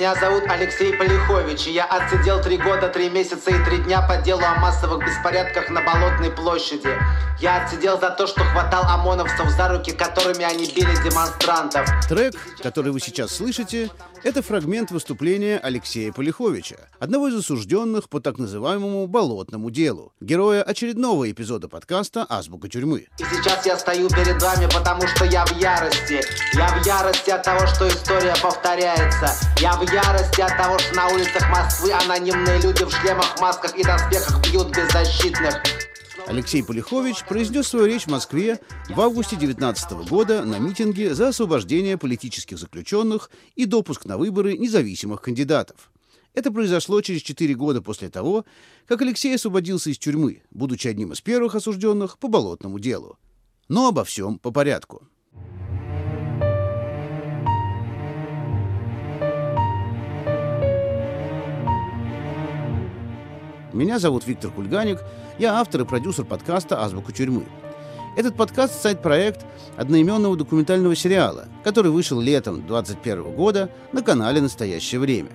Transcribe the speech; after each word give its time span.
Меня 0.00 0.14
зовут 0.14 0.44
Алексей 0.48 0.96
Полихович, 0.96 1.66
и 1.66 1.72
я 1.72 1.84
отсидел 1.84 2.40
три 2.40 2.56
года, 2.56 2.88
три 2.88 3.10
месяца 3.10 3.50
и 3.50 3.64
три 3.66 3.84
дня 3.84 4.00
по 4.00 4.16
делу 4.16 4.40
о 4.40 4.58
массовых 4.58 5.04
беспорядках 5.06 5.68
на 5.68 5.82
Болотной 5.82 6.30
площади. 6.30 6.88
Я 7.38 7.62
отсидел 7.62 8.00
за 8.00 8.08
то, 8.08 8.26
что 8.26 8.42
хватал 8.44 8.84
ОМОНовцев 8.84 9.50
за 9.50 9.68
руки, 9.68 9.92
которыми 9.92 10.42
они 10.42 10.64
били 10.64 10.94
демонстрантов. 11.04 11.86
Трек, 12.08 12.34
который 12.62 12.92
вы 12.92 13.00
сейчас 13.00 13.36
слышите, 13.36 13.90
это 14.22 14.42
фрагмент 14.42 14.90
выступления 14.90 15.58
Алексея 15.58 16.12
Полиховича, 16.12 16.76
одного 16.98 17.28
из 17.28 17.36
осужденных 17.36 18.08
по 18.08 18.20
так 18.20 18.38
называемому 18.38 19.06
«болотному 19.06 19.70
делу», 19.70 20.12
героя 20.20 20.62
очередного 20.62 21.30
эпизода 21.30 21.68
подкаста 21.68 22.26
«Азбука 22.28 22.68
тюрьмы». 22.68 23.08
И 23.18 23.24
сейчас 23.24 23.64
я 23.64 23.78
стою 23.78 24.08
перед 24.08 24.40
вами, 24.42 24.66
потому 24.66 25.06
что 25.06 25.24
я 25.26 25.44
в 25.46 25.56
ярости. 25.58 26.22
Я 26.54 26.68
в 26.68 26.86
ярости 26.86 27.30
от 27.30 27.42
того, 27.42 27.66
что 27.66 27.88
история 27.88 28.34
повторяется. 28.42 29.30
Я 29.58 29.72
в 29.74 29.89
ярости 29.92 30.40
от 30.40 30.56
того, 30.56 30.78
что 30.78 30.94
на 30.94 31.08
улицах 31.08 31.48
Москвы 31.50 31.92
анонимные 31.92 32.60
люди 32.60 32.84
в 32.84 32.90
шлемах, 32.90 33.40
масках 33.40 33.76
и 33.76 33.82
доспехах 33.82 34.40
бьют 34.42 34.68
беззащитных. 34.74 35.62
Алексей 36.26 36.62
Полихович 36.62 37.24
произнес 37.24 37.66
свою 37.66 37.86
речь 37.86 38.04
в 38.04 38.10
Москве 38.10 38.60
в 38.88 39.00
августе 39.00 39.36
2019 39.36 40.08
года 40.08 40.44
на 40.44 40.58
митинге 40.58 41.14
за 41.14 41.28
освобождение 41.28 41.98
политических 41.98 42.58
заключенных 42.58 43.30
и 43.56 43.64
допуск 43.64 44.04
на 44.04 44.16
выборы 44.16 44.56
независимых 44.56 45.22
кандидатов. 45.22 45.90
Это 46.34 46.52
произошло 46.52 47.00
через 47.00 47.22
четыре 47.22 47.54
года 47.54 47.82
после 47.82 48.08
того, 48.08 48.44
как 48.86 49.02
Алексей 49.02 49.34
освободился 49.34 49.90
из 49.90 49.98
тюрьмы, 49.98 50.42
будучи 50.52 50.86
одним 50.86 51.12
из 51.12 51.20
первых 51.20 51.56
осужденных 51.56 52.18
по 52.18 52.28
болотному 52.28 52.78
делу. 52.78 53.18
Но 53.68 53.88
обо 53.88 54.04
всем 54.04 54.38
по 54.38 54.52
порядку. 54.52 55.08
Меня 63.72 64.00
зовут 64.00 64.26
Виктор 64.26 64.50
Кульганик, 64.50 64.98
я 65.38 65.60
автор 65.60 65.82
и 65.82 65.84
продюсер 65.84 66.24
подкаста 66.24 66.82
«Азбука 66.82 67.12
тюрьмы». 67.12 67.44
Этот 68.16 68.34
подкаст– 68.34 68.80
сайт-проект 68.82 69.46
одноименного 69.76 70.36
документального 70.36 70.96
сериала, 70.96 71.46
который 71.62 71.92
вышел 71.92 72.20
летом 72.20 72.66
2021 72.66 73.32
года 73.36 73.70
на 73.92 74.02
канале 74.02 74.40
«Настоящее 74.40 75.00
время». 75.00 75.30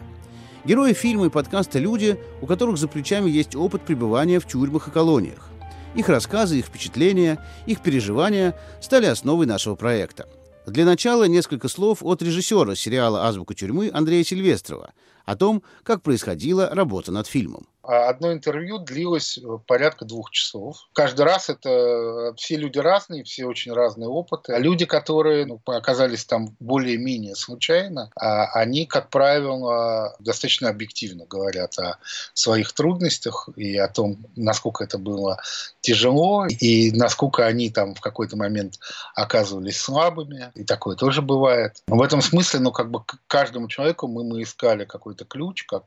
Герои 0.66 0.92
фильма 0.92 1.28
и 1.28 1.30
подкаста– 1.30 1.80
люди, 1.80 2.20
у 2.42 2.46
которых 2.46 2.78
за 2.78 2.90
плечами 2.90 3.30
есть 3.30 3.56
опыт 3.56 3.84
пребывания 3.84 4.42
в 4.42 4.48
тюрьмах 4.48 4.90
и 4.90 4.92
колониях. 4.92 5.48
Их 5.96 6.10
рассказы, 6.10 6.60
их 6.60 6.66
впечатления, 6.66 7.42
их 7.66 7.80
переживания 7.80 8.54
стали 8.82 9.06
основой 9.06 9.46
нашего 9.46 9.76
проекта. 9.76 10.28
Для 10.68 10.84
начала 10.84 11.24
несколько 11.24 11.70
слов 11.70 12.00
от 12.02 12.22
режиссера 12.22 12.76
сериала 12.76 13.28
«Азбука 13.28 13.54
тюрьмы» 13.54 13.92
Андрея 13.94 14.26
Сильвестрова 14.26 14.92
о 15.24 15.36
том, 15.36 15.64
как 15.84 16.02
происходила 16.02 16.70
работа 16.70 17.12
над 17.12 17.28
фильмом. 17.28 17.68
А 17.88 18.10
одно 18.10 18.34
интервью 18.34 18.80
длилось 18.80 19.38
э, 19.38 19.42
порядка 19.68 20.06
двух 20.06 20.32
часов. 20.32 20.78
Каждый 20.94 21.22
раз 21.22 21.50
это 21.50 21.70
э, 21.70 22.34
все 22.38 22.56
люди 22.56 22.80
разные, 22.80 23.24
все 23.24 23.46
очень 23.46 23.74
разные 23.74 24.10
опыты. 24.10 24.54
А 24.54 24.60
люди, 24.60 24.86
которые 24.86 25.46
ну, 25.46 25.62
оказались 25.66 26.26
там 26.26 26.56
более-менее 26.60 27.36
случайно, 27.36 28.10
а 28.16 28.46
они, 28.54 28.86
как 28.86 29.10
правило, 29.10 30.16
достаточно 30.20 30.70
объективно 30.70 31.26
говорят 31.26 31.78
о 31.80 31.98
своих 32.34 32.74
трудностях 32.74 33.50
и 33.56 33.78
о 33.78 33.88
том, 33.88 34.26
насколько 34.36 34.84
это 34.84 34.98
было 34.98 35.40
тяжело, 35.82 36.48
и 36.48 36.92
насколько 36.92 37.46
они 37.46 37.70
там 37.70 37.94
в 37.94 38.02
какой-то 38.02 38.36
момент 38.36 38.80
оказывались 39.14 39.80
слабыми. 39.80 40.52
И 40.56 40.64
такое 40.64 40.96
тоже 40.96 41.22
бывает. 41.22 41.84
В 41.88 42.02
этом 42.02 42.22
смысле, 42.22 42.60
ну, 42.60 42.72
как 42.72 42.90
бы 42.90 43.04
каждому 43.28 43.68
человеку 43.68 44.08
мы, 44.08 44.24
мы 44.24 44.42
искали 44.42 44.86
какой-то 44.86 45.26
ключ, 45.26 45.64
как 45.66 45.84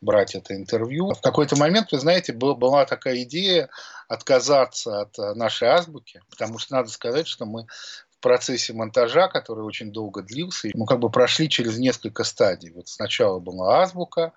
брать 0.00 0.34
это 0.34 0.54
интервью. 0.54 1.12
В 1.14 1.20
какой-то 1.20 1.56
момент, 1.56 1.92
вы 1.92 1.98
знаете, 1.98 2.32
был, 2.32 2.54
была 2.54 2.84
такая 2.84 3.22
идея 3.22 3.68
отказаться 4.08 5.02
от 5.02 5.18
э, 5.18 5.34
нашей 5.34 5.68
азбуки, 5.68 6.22
потому 6.30 6.58
что 6.58 6.74
надо 6.74 6.90
сказать, 6.90 7.26
что 7.26 7.46
мы 7.46 7.66
в 8.10 8.18
процессе 8.20 8.72
монтажа, 8.72 9.28
который 9.28 9.64
очень 9.64 9.92
долго 9.92 10.22
длился, 10.22 10.68
мы 10.74 10.86
как 10.86 11.00
бы 11.00 11.10
прошли 11.10 11.48
через 11.48 11.78
несколько 11.78 12.24
стадий. 12.24 12.70
Вот 12.70 12.88
сначала 12.88 13.38
была 13.38 13.82
азбука, 13.82 14.32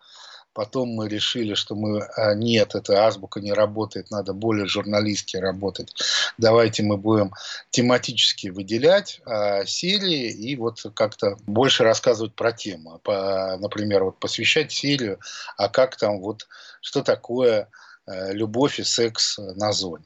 Потом 0.56 0.88
мы 0.88 1.10
решили, 1.10 1.54
что 1.54 1.76
мы 1.76 2.02
а, 2.02 2.34
нет, 2.34 2.76
эта 2.76 3.06
азбука 3.06 3.42
не 3.42 3.52
работает, 3.52 4.10
надо 4.10 4.32
более 4.32 4.68
журналистски 4.68 5.36
работать. 5.36 5.94
Давайте 6.38 6.82
мы 6.82 6.96
будем 6.96 7.34
тематически 7.72 8.48
выделять 8.48 9.20
э, 9.26 9.66
серии 9.66 10.32
и 10.32 10.56
вот 10.56 10.82
как-то 10.94 11.38
больше 11.46 11.84
рассказывать 11.84 12.36
про 12.36 12.54
тему. 12.54 13.02
По, 13.04 13.58
например, 13.60 14.06
вот 14.06 14.18
посвящать 14.18 14.72
серию, 14.72 15.20
а 15.58 15.68
как 15.68 15.98
там 15.98 16.22
вот, 16.22 16.48
что 16.80 17.04
такое 17.04 17.68
э, 18.08 18.32
любовь 18.32 18.80
и 18.80 18.86
секс 18.86 19.38
на 19.38 19.74
зоне 19.74 20.06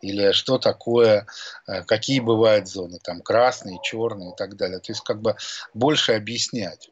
или 0.00 0.32
что 0.32 0.58
такое, 0.58 1.26
какие 1.86 2.18
бывают 2.18 2.68
зоны, 2.68 2.98
там 3.02 3.20
красные, 3.20 3.78
черные 3.84 4.32
и 4.32 4.36
так 4.36 4.56
далее. 4.56 4.80
То 4.80 4.90
есть 4.90 5.02
как 5.02 5.20
бы 5.20 5.36
больше 5.74 6.12
объяснять 6.12 6.90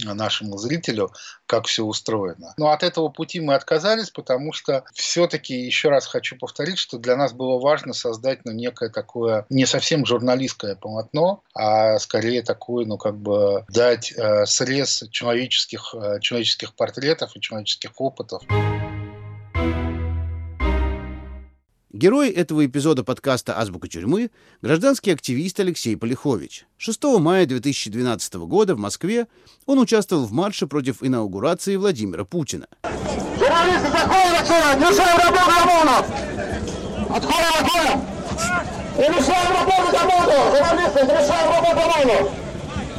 нашему 0.00 0.58
зрителю, 0.58 1.10
как 1.46 1.66
все 1.66 1.84
устроено. 1.84 2.54
Но 2.56 2.70
от 2.70 2.82
этого 2.82 3.08
пути 3.08 3.40
мы 3.40 3.54
отказались, 3.54 4.10
потому 4.10 4.52
что 4.52 4.84
все-таки, 4.94 5.54
еще 5.54 5.88
раз 5.88 6.06
хочу 6.06 6.36
повторить, 6.36 6.78
что 6.78 6.98
для 6.98 7.16
нас 7.16 7.32
было 7.32 7.58
важно 7.60 7.92
создать 7.92 8.44
ну, 8.44 8.52
некое 8.52 8.90
такое 8.90 9.46
не 9.50 9.66
совсем 9.66 10.06
журналистское 10.06 10.76
полотно, 10.76 11.42
а 11.54 11.98
скорее 11.98 12.42
такое, 12.42 12.86
ну 12.86 12.98
как 12.98 13.16
бы 13.16 13.64
дать 13.68 14.12
э, 14.12 14.46
срез 14.46 15.04
человеческих, 15.10 15.94
э, 15.94 16.20
человеческих 16.20 16.74
портретов 16.74 17.36
и 17.36 17.40
человеческих 17.40 17.92
опытов. 17.98 18.42
Герой 21.92 22.30
этого 22.30 22.64
эпизода 22.64 23.04
подкаста 23.04 23.58
«Азбука 23.58 23.86
тюрьмы»— 23.86 24.30
гражданский 24.62 25.10
активист 25.10 25.60
Алексей 25.60 25.94
Полихович. 25.94 26.64
6 26.78 27.04
мая 27.20 27.44
2012 27.44 28.34
года 28.46 28.74
в 28.74 28.78
Москве 28.78 29.26
он 29.66 29.78
участвовал 29.78 30.24
в 30.24 30.32
марше 30.32 30.66
против 30.66 31.02
инаугурации 31.02 31.76
Владимира 31.76 32.24
Путина. 32.24 32.66
Журналисты, 33.38 33.90
заходят 33.90 34.40
отсюда! 34.40 34.76
Мешаем 34.78 35.18
работу 35.18 35.50
ОМОНов! 35.62 36.06
Отходим, 37.10 37.52
отходим! 37.60 38.00
И 38.96 39.10
мешаем 39.10 39.52
работать 39.52 40.00
ОМОНу! 40.00 40.56
Журналисты, 40.56 41.02
мешаем 41.02 41.52
работать 41.52 42.04
ОМОНу! 42.04 42.30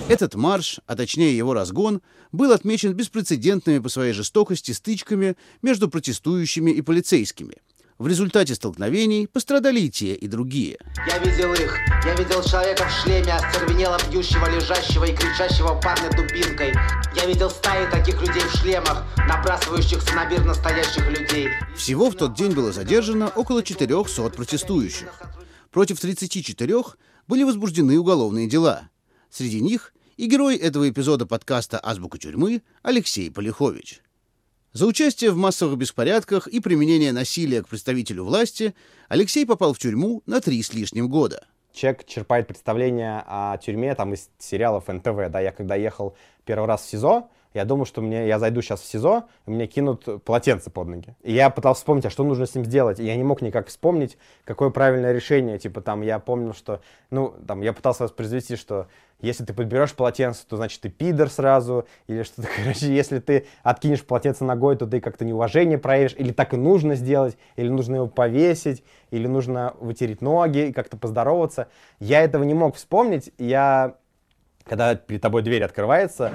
Этот 0.08 0.36
марш, 0.36 0.82
а 0.86 0.96
точнее 0.96 1.36
его 1.36 1.56
разгон, 1.56 2.04
был 2.32 2.52
отмечен 2.52 2.94
беспрецедентными 2.94 3.80
по 3.80 3.90
своей 3.90 4.14
жестокости 4.14 4.72
стычками 4.72 5.36
между 5.64 5.90
протестующими 5.90 6.70
и 6.70 6.82
полицейскими– 6.84 7.56
в 7.98 8.08
результате 8.08 8.56
столкновений 8.56 9.28
пострадали 9.28 9.82
и 9.82 9.90
те, 9.90 10.14
и 10.16 10.28
другие. 10.28 10.78
Я 11.08 11.20
видел 11.20 11.54
их. 11.54 11.78
Я 12.06 12.16
видел 12.16 12.44
человека 12.44 12.86
в 12.86 12.92
шлеме, 12.92 13.34
остервенело 13.34 13.98
бьющего, 14.10 14.50
лежащего 14.50 15.06
и 15.06 15.16
кричащего 15.16 15.80
парня 15.80 16.10
дубинкой. 16.12 16.74
Я 17.16 17.26
видел 17.26 17.50
стаи 17.50 17.90
таких 17.90 18.22
людей 18.22 18.42
в 18.42 18.56
шлемах, 18.58 19.04
набрасывающихся 19.28 20.14
на 20.16 20.26
мир 20.26 20.44
настоящих 20.46 21.08
людей. 21.10 21.50
Всего 21.76 22.10
в 22.10 22.16
тот 22.16 22.36
день 22.36 22.52
было 22.52 22.72
задержано 22.72 23.30
около 23.30 23.64
400 23.64 24.30
протестующих. 24.30 25.14
Против 25.72 26.00
34 26.00 26.76
были 27.28 27.44
возбуждены 27.44 27.98
уголовные 27.98 28.48
дела. 28.48 28.90
Среди 29.30 29.62
них 29.62 29.94
и 30.18 30.28
герой 30.28 30.56
этого 30.58 30.90
эпизода 30.90 31.26
подкаста 31.26 31.80
«Азбука 31.82 32.20
тюрьмы» 32.20 32.62
Алексей 32.84 33.32
Полихович. 33.32 34.03
За 34.74 34.88
участие 34.88 35.30
в 35.30 35.38
массовых 35.38 35.78
беспорядках 35.78 36.48
и 36.48 36.60
применение 36.60 37.12
насилия 37.12 37.62
к 37.62 37.68
представителю 37.68 38.24
власти 38.24 38.74
Алексей 39.08 39.46
попал 39.46 39.76
в 39.76 39.78
тюрьму 39.78 40.24
на 40.26 40.42
три 40.42 40.64
с 40.64 40.74
лишним 40.74 41.10
года. 41.10 41.46
Человек 41.72 42.08
черпает 42.08 42.48
представление 42.48 43.24
о 43.28 43.56
тюрьме 43.60 43.94
там, 43.94 44.16
из 44.16 44.32
сериалов 44.40 44.88
НТВ. 44.88 45.30
Да, 45.30 45.40
я 45.40 45.52
когда 45.52 45.76
ехал 45.76 46.16
первый 46.44 46.66
раз 46.66 46.82
в 46.82 46.90
СИЗО, 46.90 47.30
я 47.54 47.66
думал, 47.66 47.86
что 47.86 48.02
мне, 48.02 48.28
я 48.28 48.40
зайду 48.40 48.62
сейчас 48.62 48.82
в 48.82 48.86
СИЗО, 48.86 49.26
и 49.46 49.52
мне 49.52 49.68
кинут 49.68 50.24
полотенце 50.24 50.72
под 50.72 50.88
ноги. 50.88 51.16
И 51.22 51.34
я 51.34 51.50
пытался 51.50 51.80
вспомнить, 51.80 52.06
а 52.06 52.10
что 52.10 52.24
нужно 52.24 52.46
с 52.46 52.56
ним 52.56 52.66
сделать. 52.66 53.00
И 53.00 53.06
я 53.06 53.16
не 53.16 53.24
мог 53.24 53.42
никак 53.42 53.68
вспомнить, 53.68 54.18
какое 54.44 54.72
правильное 54.72 55.12
решение. 55.12 55.60
Типа 55.60 55.82
там 55.82 56.02
я 56.02 56.20
помнил, 56.20 56.54
что, 56.54 56.82
ну, 57.12 57.36
там 57.48 57.62
я 57.62 57.74
пытался 57.74 58.04
воспроизвести, 58.04 58.56
что 58.56 58.88
если 59.24 59.46
ты 59.46 59.54
подберешь 59.54 59.94
полотенце, 59.94 60.46
то 60.46 60.58
значит 60.58 60.82
ты 60.82 60.90
пидор 60.90 61.30
сразу, 61.30 61.88
или 62.08 62.24
что-то, 62.24 62.50
короче, 62.58 62.94
если 62.94 63.20
ты 63.20 63.46
откинешь 63.64 64.04
полотенце 64.04 64.44
ногой, 64.44 64.76
то 64.76 64.86
ты 64.86 65.00
как-то 65.00 65.24
неуважение 65.24 65.78
проявишь, 65.78 66.16
или 66.18 66.32
так 66.32 66.54
и 66.54 66.58
нужно 66.58 66.96
сделать, 66.96 67.38
или 67.56 67.70
нужно 67.70 67.96
его 67.98 68.08
повесить, 68.08 68.84
или 69.12 69.28
нужно 69.28 69.76
вытереть 69.80 70.22
ноги 70.22 70.68
и 70.68 70.74
как-то 70.74 70.98
поздороваться. 70.98 71.70
Я 72.00 72.22
этого 72.22 72.44
не 72.44 72.54
мог 72.54 72.76
вспомнить, 72.76 73.32
я, 73.38 73.96
когда 74.66 74.96
перед 74.96 75.22
тобой 75.22 75.42
дверь 75.42 75.64
открывается, 75.64 76.34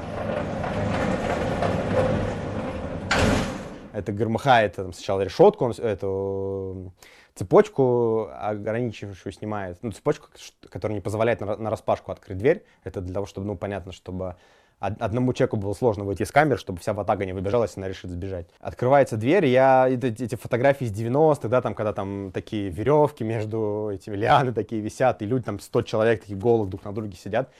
это 3.99 4.13
громыхает 4.13 4.77
там, 4.77 4.93
сначала 4.93 5.23
решетку, 5.23 5.67
он, 5.67 5.73
эту 5.73 6.93
цепочку 7.35 8.29
ограничивающую 8.33 9.33
снимает, 9.33 9.79
ну, 9.83 9.93
цепочку, 9.93 10.29
которая 10.69 10.97
не 10.97 11.01
позволяет 11.01 11.41
на, 11.41 11.57
на 11.57 11.71
распашку 11.71 12.11
открыть 12.11 12.39
дверь. 12.39 12.65
Это 12.85 13.01
для 13.01 13.15
того, 13.15 13.27
чтобы, 13.27 13.47
ну, 13.47 13.57
понятно, 13.57 13.93
чтобы 13.93 14.37
одному 14.81 15.33
человеку 15.33 15.57
было 15.57 15.73
сложно 15.75 16.05
выйти 16.05 16.23
из 16.23 16.31
камеры, 16.31 16.57
чтобы 16.57 16.79
вся 16.79 16.93
ватага 16.93 17.25
не 17.25 17.33
выбежала, 17.33 17.65
если 17.65 17.81
она 17.81 17.89
решит 17.89 18.11
сбежать. 18.11 18.47
Открывается 18.61 19.17
дверь, 19.17 19.47
я 19.47 19.89
эти, 19.89 20.23
эти 20.23 20.37
фотографии 20.37 20.85
из 20.85 20.93
90-х, 20.93 21.49
да, 21.49 21.61
там, 21.61 21.75
когда 21.75 21.93
там 21.93 22.31
такие 22.33 22.71
веревки 22.71 23.25
между 23.25 23.91
этими 23.93 24.15
лианы 24.15 24.53
такие 24.53 24.81
висят, 24.81 25.21
и 25.23 25.27
люди 25.27 25.45
там 25.45 25.59
100 25.59 25.83
человек 25.83 26.21
такие 26.21 26.39
голых 26.39 26.69
друг 26.69 26.85
на 26.85 26.93
друге 26.93 27.17
сидят 27.17 27.51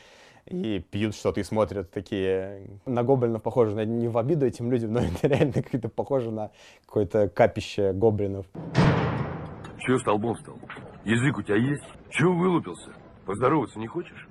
и 0.51 0.81
пьют 0.81 1.15
что-то 1.15 1.41
и 1.41 1.45
смотрят 1.45 1.91
такие 1.91 2.69
на 2.87 3.03
гоблинов 3.03 3.43
похоже, 3.43 3.75
на, 3.75 3.85
не 3.85 4.09
в 4.09 4.19
обиду 4.19 4.47
этим 4.47 4.71
людям, 4.71 4.93
но 4.93 5.01
это 5.23 5.29
реально 5.29 5.55
какое-то 5.55 5.89
похоже 5.89 6.31
на 6.31 6.51
какое-то 6.87 7.29
капище 7.29 7.93
гоблинов. 7.93 8.47
Чего 9.79 9.99
столбом 9.99 10.37
стал? 10.39 10.59
Язык 11.05 11.39
у 11.39 11.43
тебя 11.43 11.57
есть? 11.57 11.85
Чего 12.11 12.35
вылупился? 12.35 12.91
Поздороваться 13.25 13.79
не 13.79 13.87
хочешь? 13.87 14.29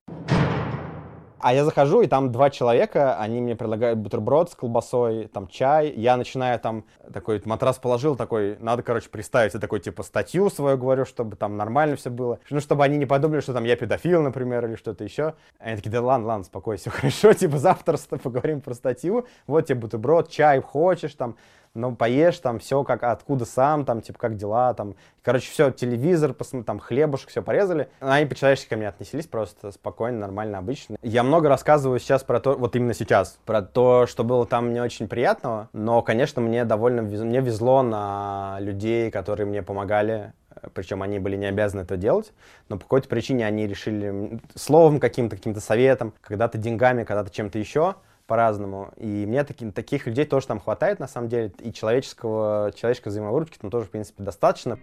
А 1.39 1.53
я 1.53 1.65
захожу, 1.65 2.01
и 2.01 2.07
там 2.07 2.31
два 2.31 2.49
человека, 2.49 3.17
они 3.19 3.41
мне 3.41 3.55
предлагают 3.55 3.99
бутерброд 3.99 4.51
с 4.51 4.55
колбасой, 4.55 5.27
там 5.27 5.47
чай. 5.47 5.93
Я 5.95 6.17
начинаю 6.17 6.59
там, 6.59 6.85
такой 7.13 7.41
матрас 7.45 7.77
положил, 7.77 8.15
такой, 8.15 8.57
надо, 8.59 8.81
короче, 8.81 9.09
представить, 9.09 9.53
я 9.53 9.59
такой, 9.59 9.79
типа, 9.79 10.03
статью 10.03 10.49
свою 10.49 10.77
говорю, 10.77 11.05
чтобы 11.05 11.35
там 11.35 11.55
нормально 11.55 11.95
все 11.95 12.09
было. 12.09 12.39
Ну, 12.49 12.59
чтобы 12.59 12.83
они 12.83 12.97
не 12.97 13.05
подумали, 13.05 13.41
что 13.41 13.53
там 13.53 13.65
я 13.65 13.75
педофил, 13.75 14.23
например, 14.23 14.65
или 14.65 14.75
что-то 14.75 15.03
еще. 15.03 15.35
Они 15.59 15.75
такие, 15.75 15.91
да 15.91 16.01
ладно, 16.01 16.27
ладно, 16.27 16.43
спокойно, 16.43 16.79
все 16.79 16.89
хорошо, 16.91 17.33
типа, 17.33 17.57
завтра 17.59 17.97
поговорим 18.21 18.61
про 18.61 18.73
статью. 18.73 19.27
Вот 19.45 19.67
тебе 19.67 19.79
бутерброд, 19.79 20.29
чай 20.29 20.59
хочешь, 20.59 21.13
там, 21.13 21.35
ну, 21.73 21.95
поешь, 21.95 22.37
там, 22.39 22.59
все, 22.59 22.83
как, 22.83 23.03
откуда 23.03 23.45
сам, 23.45 23.85
там, 23.85 24.01
типа, 24.01 24.19
как 24.19 24.35
дела, 24.35 24.73
там, 24.73 24.95
короче, 25.21 25.51
все, 25.51 25.71
телевизор, 25.71 26.35
там, 26.65 26.79
хлебушек, 26.79 27.29
все 27.29 27.41
порезали. 27.41 27.89
Они 27.99 28.25
по-человечески 28.25 28.69
ко 28.69 28.77
мне 28.77 28.89
отнеслись 28.89 29.27
просто 29.27 29.71
спокойно, 29.71 30.19
нормально, 30.19 30.57
обычно. 30.57 30.97
Я 31.01 31.23
много 31.23 31.49
рассказываю 31.49 31.99
сейчас 31.99 32.23
про 32.23 32.39
то, 32.39 32.55
вот 32.55 32.75
именно 32.75 32.93
сейчас, 32.93 33.39
про 33.45 33.61
то, 33.61 34.07
что 34.07 34.23
было 34.23 34.45
там 34.45 34.73
не 34.73 34.79
очень 34.79 35.07
приятного, 35.07 35.69
но, 35.73 36.01
конечно, 36.01 36.41
мне 36.41 36.65
довольно, 36.65 37.01
мне 37.01 37.41
везло 37.41 37.81
на 37.81 38.57
людей, 38.59 39.11
которые 39.11 39.45
мне 39.47 39.61
помогали, 39.61 40.33
причем 40.73 41.03
они 41.03 41.19
были 41.19 41.35
не 41.35 41.45
обязаны 41.45 41.81
это 41.81 41.97
делать, 41.97 42.33
но 42.69 42.77
по 42.77 42.83
какой-то 42.83 43.07
причине 43.07 43.45
они 43.45 43.67
решили 43.67 44.39
словом 44.55 44.99
каким-то, 44.99 45.35
каким-то 45.35 45.59
советом, 45.59 46.13
когда-то 46.21 46.57
деньгами, 46.57 47.03
когда-то 47.03 47.29
чем-то 47.29 47.59
еще, 47.59 47.95
по-разному. 48.27 48.93
И 48.97 49.25
мне 49.25 49.43
таки, 49.43 49.71
таких 49.71 50.05
людей 50.05 50.25
тоже 50.25 50.47
там 50.47 50.59
хватает, 50.59 50.99
на 50.99 51.07
самом 51.07 51.29
деле, 51.29 51.51
и 51.59 51.73
человеческого, 51.73 52.71
человеческой 52.75 53.09
взаимовыручки 53.09 53.57
там 53.57 53.71
тоже, 53.71 53.85
в 53.85 53.89
принципе, 53.89 54.23
достаточно. 54.23 54.77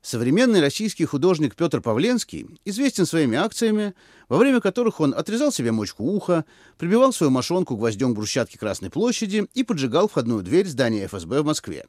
Современный 0.00 0.62
российский 0.62 1.04
художник 1.04 1.54
Петр 1.54 1.82
Павленский 1.82 2.58
известен 2.64 3.04
своими 3.04 3.36
акциями, 3.36 3.94
во 4.30 4.38
время 4.38 4.62
которых 4.62 5.00
он 5.00 5.12
отрезал 5.12 5.52
себе 5.52 5.70
мочку 5.70 6.02
уха, 6.02 6.46
прибивал 6.78 7.12
свою 7.12 7.30
мошонку 7.30 7.76
гвоздем 7.76 8.14
к 8.14 8.16
брусчатке 8.16 8.58
Красной 8.58 8.88
площади 8.88 9.46
и 9.52 9.64
поджигал 9.64 10.08
входную 10.08 10.42
дверь 10.42 10.66
здания 10.66 11.06
ФСБ 11.06 11.42
в 11.42 11.44
Москве. 11.44 11.84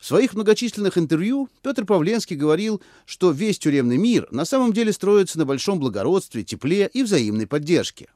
В 0.00 0.06
своих 0.06 0.32
многочисленных 0.32 0.96
интервью 0.96 1.50
Петр 1.62 1.84
Павленский 1.84 2.34
говорил, 2.34 2.80
что 3.04 3.32
весь 3.32 3.58
тюремный 3.58 3.98
мир 3.98 4.26
на 4.30 4.46
самом 4.46 4.72
деле 4.72 4.94
строится 4.94 5.38
на 5.38 5.44
большом 5.44 5.78
благородстве, 5.78 6.42
тепле 6.42 6.88
и 6.90 7.02
взаимной 7.02 7.46
поддержке. 7.46 8.08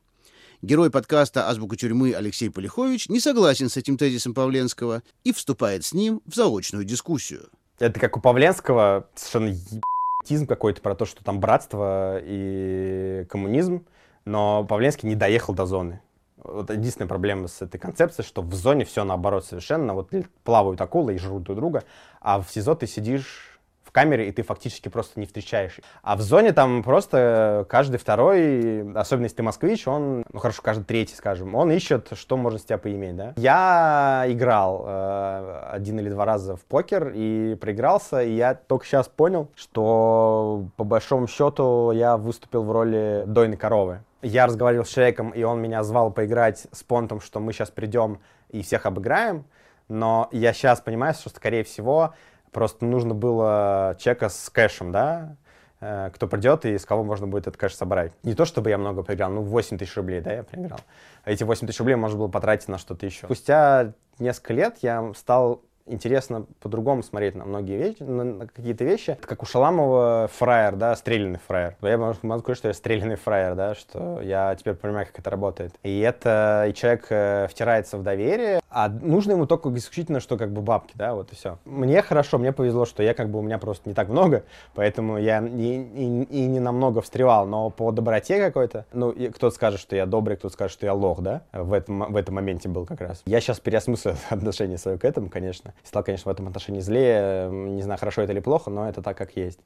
Герой 0.63 0.91
подкаста 0.91 1.47
«Азбука 1.47 1.77
тюрьмы» 1.77 2.15
Алексей 2.15 2.49
Полихович 2.49 3.11
не 3.11 3.21
согласен 3.21 3.69
с 3.69 3.77
этим 3.77 3.99
тезисом 3.99 4.33
Павленского 4.33 5.03
и 5.25 5.33
вступает 5.35 5.85
с 5.85 5.93
ним 5.93 6.23
в 6.25 6.35
заочную 6.35 6.87
дискуссию. 6.87 7.51
Это 7.79 8.01
как 8.01 8.17
у 8.17 8.21
Павленского 8.21 9.11
совершенно 9.15 9.55
ебатизм 9.55 10.47
какой-то 10.47 10.81
про 10.81 10.95
то, 10.95 11.05
что 11.05 11.23
там 11.23 11.39
братство 11.39 12.19
и 12.23 13.27
коммунизм, 13.29 13.85
но 14.25 14.65
Павленский 14.65 15.07
не 15.07 15.17
доехал 15.17 15.53
до 15.53 15.67
зоны. 15.67 16.01
Вот 16.45 16.71
единственная 16.71 17.09
проблема 17.09 17.49
с 17.49 17.63
этой 17.63 17.79
концепцией, 17.79 18.27
что 18.27 18.43
в 18.43 18.55
зоне 18.55 18.85
все 18.85 19.03
наоборот 19.05 19.47
совершенно. 19.47 19.95
Вот 19.95 20.13
плавают 20.45 20.81
акулы 20.81 21.15
и 21.15 21.19
жрут 21.19 21.43
друг 21.43 21.57
друга, 21.57 21.85
а 22.21 22.41
в 22.41 22.51
СИЗО 22.51 22.75
ты 22.75 22.87
сидишь 22.87 23.54
камере, 23.95 24.29
и 24.29 24.33
ты 24.33 24.43
фактически 24.43 24.89
просто 24.89 25.21
не 25.21 25.27
встречаешь. 25.27 25.79
А 26.03 26.17
в 26.17 26.21
зоне 26.21 26.53
там 26.53 26.83
просто 26.83 27.65
каждый 27.69 27.99
второй, 27.99 28.93
особенно 28.95 29.25
если 29.25 29.37
ты 29.37 29.43
москвич, 29.45 29.87
он, 29.87 30.25
ну 30.33 30.41
хорошо, 30.41 30.63
каждый 30.63 30.85
третий, 30.85 31.15
скажем, 31.15 31.55
он 31.55 31.71
ищет, 31.71 32.09
что 32.15 32.37
можно 32.37 32.59
с 32.59 32.65
тебя 32.65 32.79
поиметь, 32.79 33.17
да. 33.17 33.33
Я 33.37 34.25
играл 34.27 34.85
э, 34.87 35.69
один 35.71 36.01
или 36.01 36.11
два 36.11 36.25
раза 36.25 36.57
в 36.57 36.65
покер 36.65 37.13
и 37.15 37.55
проигрался, 37.55 38.23
и 38.23 38.33
я 38.33 38.55
только 38.55 38.85
сейчас 38.85 39.09
понял, 39.09 39.49
что 39.55 40.67
по 40.77 40.83
большому 40.83 41.29
счету 41.29 41.93
я 41.93 42.17
выступил 42.17 42.65
в 42.65 42.73
роли 42.73 43.23
дойной 43.27 43.57
коровы 43.57 44.01
я 44.23 44.47
разговаривал 44.47 44.87
с 44.87 44.89
человеком, 44.89 45.31
и 45.31 45.43
он 45.43 45.61
меня 45.61 45.83
звал 45.83 46.11
поиграть 46.11 46.67
с 46.73 46.83
понтом, 46.83 47.21
что 47.21 47.41
мы 47.41 47.53
сейчас 47.53 47.71
придем 47.71 48.21
и 48.49 48.63
всех 48.63 48.87
обыграем, 48.87 49.45
но 49.89 50.29
я 50.33 50.55
сейчас 50.55 50.81
понимаю, 50.81 51.13
что, 51.13 51.29
скорее 51.29 51.63
всего, 51.63 52.15
просто 52.55 52.87
нужно 52.87 53.13
было 53.15 53.97
чека 53.99 54.31
с 54.31 54.49
кэшем, 54.49 54.93
да, 54.93 55.37
э, 55.81 56.11
кто 56.15 56.27
придет 56.27 56.65
и 56.65 56.79
с 56.79 56.87
кого 56.87 57.05
можно 57.05 57.27
будет 57.27 57.49
этот 57.49 57.59
кэш 57.59 57.75
собрать. 57.75 58.13
Не 58.23 58.35
то, 58.35 58.47
чтобы 58.47 58.71
я 58.71 58.79
много 58.79 59.03
проиграл, 59.03 59.31
ну, 59.31 59.43
8 59.43 59.77
тысяч 59.77 59.95
рублей, 59.97 60.23
да, 60.23 60.33
я 60.33 60.43
проиграл. 60.45 60.79
Эти 61.27 61.45
8 61.45 61.67
тысяч 61.67 61.81
рублей 61.81 61.97
можно 61.97 62.19
было 62.19 62.29
потратить 62.29 62.69
на 62.69 62.79
что-то 62.79 63.05
еще. 63.05 63.27
Спустя 63.27 63.93
несколько 64.19 64.55
лет 64.55 64.79
я 64.81 65.13
стал 65.15 65.63
интересно 65.87 66.47
по-другому 66.61 67.03
смотреть 67.03 67.35
на 67.35 67.45
многие 67.45 67.77
вещи, 67.77 68.03
на, 68.03 68.25
на 68.25 68.47
какие-то 68.47 68.85
вещи. 68.85 69.11
Это 69.11 69.27
как 69.27 69.43
у 69.43 69.47
Шаламова 69.47 70.29
фраер, 70.33 70.77
да, 70.77 70.97
стрелянный 70.97 71.39
фраер. 71.39 71.77
Я 71.83 71.99
могу, 71.99 72.41
сказать, 72.41 72.59
что 72.59 72.69
я 72.69 72.75
стрелянный 72.75 73.17
фраер, 73.17 73.55
да, 73.55 73.75
что 73.75 74.21
я 74.23 74.55
теперь 74.55 74.75
понимаю, 74.75 75.07
как 75.07 75.19
это 75.19 75.31
работает. 75.31 75.75
И 75.83 76.01
это, 76.01 76.67
и 76.69 76.75
человек 76.75 77.07
э, 77.11 77.47
втирается 77.49 77.99
в 77.99 78.03
доверие, 78.03 78.61
а 78.71 78.89
нужно 78.89 79.33
ему 79.33 79.47
только 79.47 79.73
исключительно, 79.75 80.21
что 80.21 80.37
как 80.37 80.51
бы 80.51 80.63
бабки, 80.63 80.93
да, 80.97 81.15
вот 81.15 81.33
и 81.33 81.37
все. 81.37 81.59
Мне 81.65 82.03
хорошо, 82.03 82.39
мне 82.39 82.53
повезло, 82.53 82.87
что 82.87 83.03
я 83.03 83.15
как 83.15 83.29
бы 83.29 83.39
у 83.39 83.43
меня 83.43 83.59
просто 83.59 83.89
не 83.89 83.95
так 83.95 84.09
много, 84.09 84.45
поэтому 84.75 85.19
я 85.19 85.41
и, 85.41 85.83
и, 85.83 86.23
и 86.23 86.47
не 86.47 86.61
намного 86.61 87.03
встревал, 87.03 87.47
но 87.47 87.71
по 87.71 87.93
доброте 87.93 88.41
какой-то, 88.41 88.87
ну, 88.93 89.13
кто-то 89.13 89.55
скажет, 89.55 89.81
что 89.81 89.95
я 89.97 90.07
добрый, 90.07 90.37
кто-то 90.37 90.55
скажет, 90.55 90.73
что 90.73 90.87
я 90.87 90.95
лох, 90.95 91.21
да, 91.21 91.43
в 91.53 91.73
этом, 91.73 92.13
в 92.13 92.17
этом 92.17 92.35
моменте 92.37 92.69
был 92.69 92.87
как 92.87 93.01
раз. 93.01 93.23
Я 93.27 93.41
сейчас 93.41 93.61
переосмыслил 93.61 94.17
отношение 94.31 94.79
свое 94.79 94.99
к 94.99 95.05
этому, 95.05 95.29
конечно, 95.29 95.74
Стал, 95.83 96.05
конечно, 96.05 96.31
в 96.31 96.33
этом 96.33 96.49
отношении 96.49 96.81
злее. 96.81 97.51
Не 97.51 97.83
знаю, 97.83 97.99
хорошо 97.99 98.23
это 98.23 98.33
или 98.33 98.41
плохо, 98.41 98.71
но 98.71 98.89
это 98.89 99.03
так, 99.03 99.17
как 99.17 99.37
есть. 99.37 99.61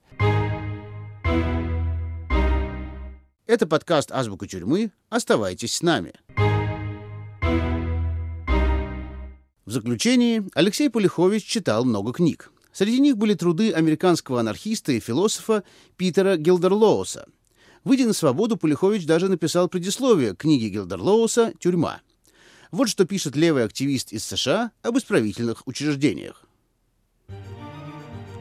Это 3.47 3.67
подкаст 3.67 4.13
«Азбука 4.13 4.47
тюрьмы». 4.47 4.91
Оставайтесь 5.09 5.77
с 5.77 5.83
нами. 5.83 6.13
В 9.65 9.71
заключении 9.71 10.45
Алексей 10.55 10.89
Полихович 10.91 11.45
читал 11.45 11.85
много 11.85 12.13
книг. 12.13 12.53
Среди 12.73 13.01
них 13.01 13.17
были 13.17 13.35
труды 13.35 13.73
американского 13.73 14.41
анархиста 14.41 14.93
и 14.93 15.01
философа 15.01 15.63
Питера 15.97 16.37
Гилдерлоуса. 16.37 17.27
Выйдя 17.85 18.07
на 18.07 18.13
свободу, 18.13 18.57
Полихович 18.57 19.07
даже 19.07 19.29
написал 19.29 19.69
предисловие 19.69 20.37
книги 20.37 20.69
Гилдерлоуса 20.69 21.53
«Тюрьма». 21.59 22.01
Вот 22.71 22.91
что 22.91 23.07
пишет 23.07 23.35
левый 23.35 23.65
активист 23.65 24.13
из 24.13 24.25
США 24.25 24.73
об 24.83 24.99
исправительных 24.99 25.63
учреждениях. 25.67 26.43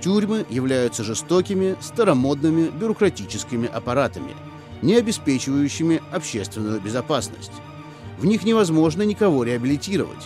Тюрьмы 0.02 0.46
являются 0.50 1.04
жестокими, 1.04 1.76
старомодными 1.82 2.70
бюрократическими 2.70 3.68
аппаратами, 3.68 4.36
не 4.82 4.96
обеспечивающими 4.96 6.02
общественную 6.12 6.82
безопасность. 6.82 7.54
В 8.20 8.26
них 8.26 8.44
невозможно 8.44 9.04
никого 9.04 9.44
реабилитировать. 9.44 10.26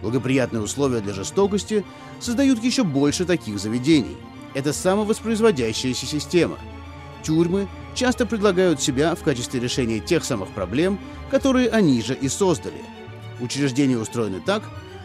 Благоприятные 0.00 0.62
условия 0.62 1.00
для 1.00 1.12
жестокости 1.12 1.84
создают 2.20 2.62
еще 2.62 2.84
больше 2.84 3.24
таких 3.24 3.58
заведений. 3.58 4.16
Это 4.54 4.72
самовоспроизводящаяся 4.72 6.06
система. 6.06 6.58
Тюрьмы 7.22 7.68
часто 7.94 8.26
предлагают 8.26 8.80
себя 8.80 9.14
в 9.14 9.22
качестве 9.22 9.60
решения 9.60 10.00
тех 10.00 10.24
самых 10.24 10.48
проблем, 10.50 10.98
которые 11.30 11.68
они 11.68 12.00
же 12.00 12.14
и 12.14 12.28
создали– 12.28 12.82
Учреждения 13.40 13.96
устроены 13.96 14.40
так, 14.44 14.62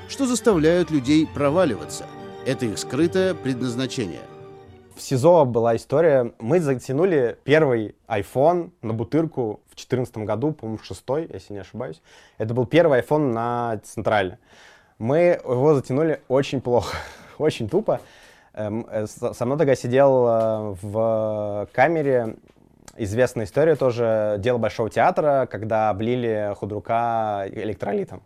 что 0.10 0.26
заставляют 0.26 0.92
людей 0.92 1.26
проваливаться. 1.26 2.06
Это 2.46 2.66
их 2.66 2.78
скрытое 2.78 3.34
предназначение. 3.34 4.20
В 4.96 5.02
СИЗО 5.02 5.46
была 5.46 5.76
история, 5.76 6.34
мы 6.40 6.60
затянули 6.60 7.38
первый 7.44 7.96
iPhone 8.08 8.72
на 8.82 8.94
бутырку 8.94 9.62
в 9.68 9.76
2014 9.76 10.18
году, 10.20 10.52
по-моему, 10.52 10.82
шестой, 10.84 11.30
если 11.32 11.54
не 11.54 11.60
ошибаюсь. 11.60 12.02
Это 12.38 12.54
был 12.54 12.66
первый 12.66 13.00
iPhone 13.00 13.34
на 13.34 13.80
Централе. 13.84 14.40
Мы 14.98 15.40
его 15.44 15.76
затянули 15.76 16.22
очень 16.28 16.62
плохо, 16.62 16.98
очень 17.38 17.70
тупо. 17.70 18.00
Эм, 18.54 18.86
э, 18.90 19.08
со 19.08 19.46
мной 19.46 19.58
тогда 19.58 19.76
сидел 19.76 20.28
э, 20.28 20.76
в 20.82 21.70
камере 21.74 22.38
известная 22.98 23.46
история 23.46 23.76
тоже 23.76 24.38
«Дело 24.40 24.58
Большого 24.58 24.90
театра», 24.90 25.48
когда 25.50 25.90
облили 25.90 26.54
худрука 26.58 27.46
электролитом. 27.52 28.24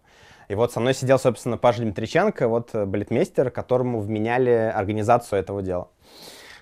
И 0.47 0.55
вот 0.55 0.71
со 0.73 0.79
мной 0.79 0.95
сидел, 0.95 1.19
собственно, 1.19 1.57
Паша 1.57 1.81
Дмитриченко, 1.81 2.47
вот 2.47 2.73
балетмейстер, 2.73 3.51
которому 3.51 3.99
вменяли 3.99 4.71
организацию 4.75 5.39
этого 5.39 5.61
дела. 5.61 5.89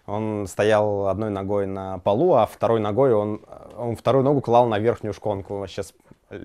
Он 0.06 0.48
стоял 0.48 1.08
одной 1.08 1.30
ногой 1.30 1.68
на 1.68 2.00
полу, 2.00 2.34
а 2.34 2.46
второй 2.46 2.80
ногой 2.80 3.14
он, 3.14 3.42
он 3.78 3.96
вторую 3.96 4.24
ногу 4.24 4.42
клал 4.42 4.66
на 4.68 4.80
верхнюю 4.80 5.14
шконку 5.14 5.58
вообще 5.58 5.84
с, 5.84 5.94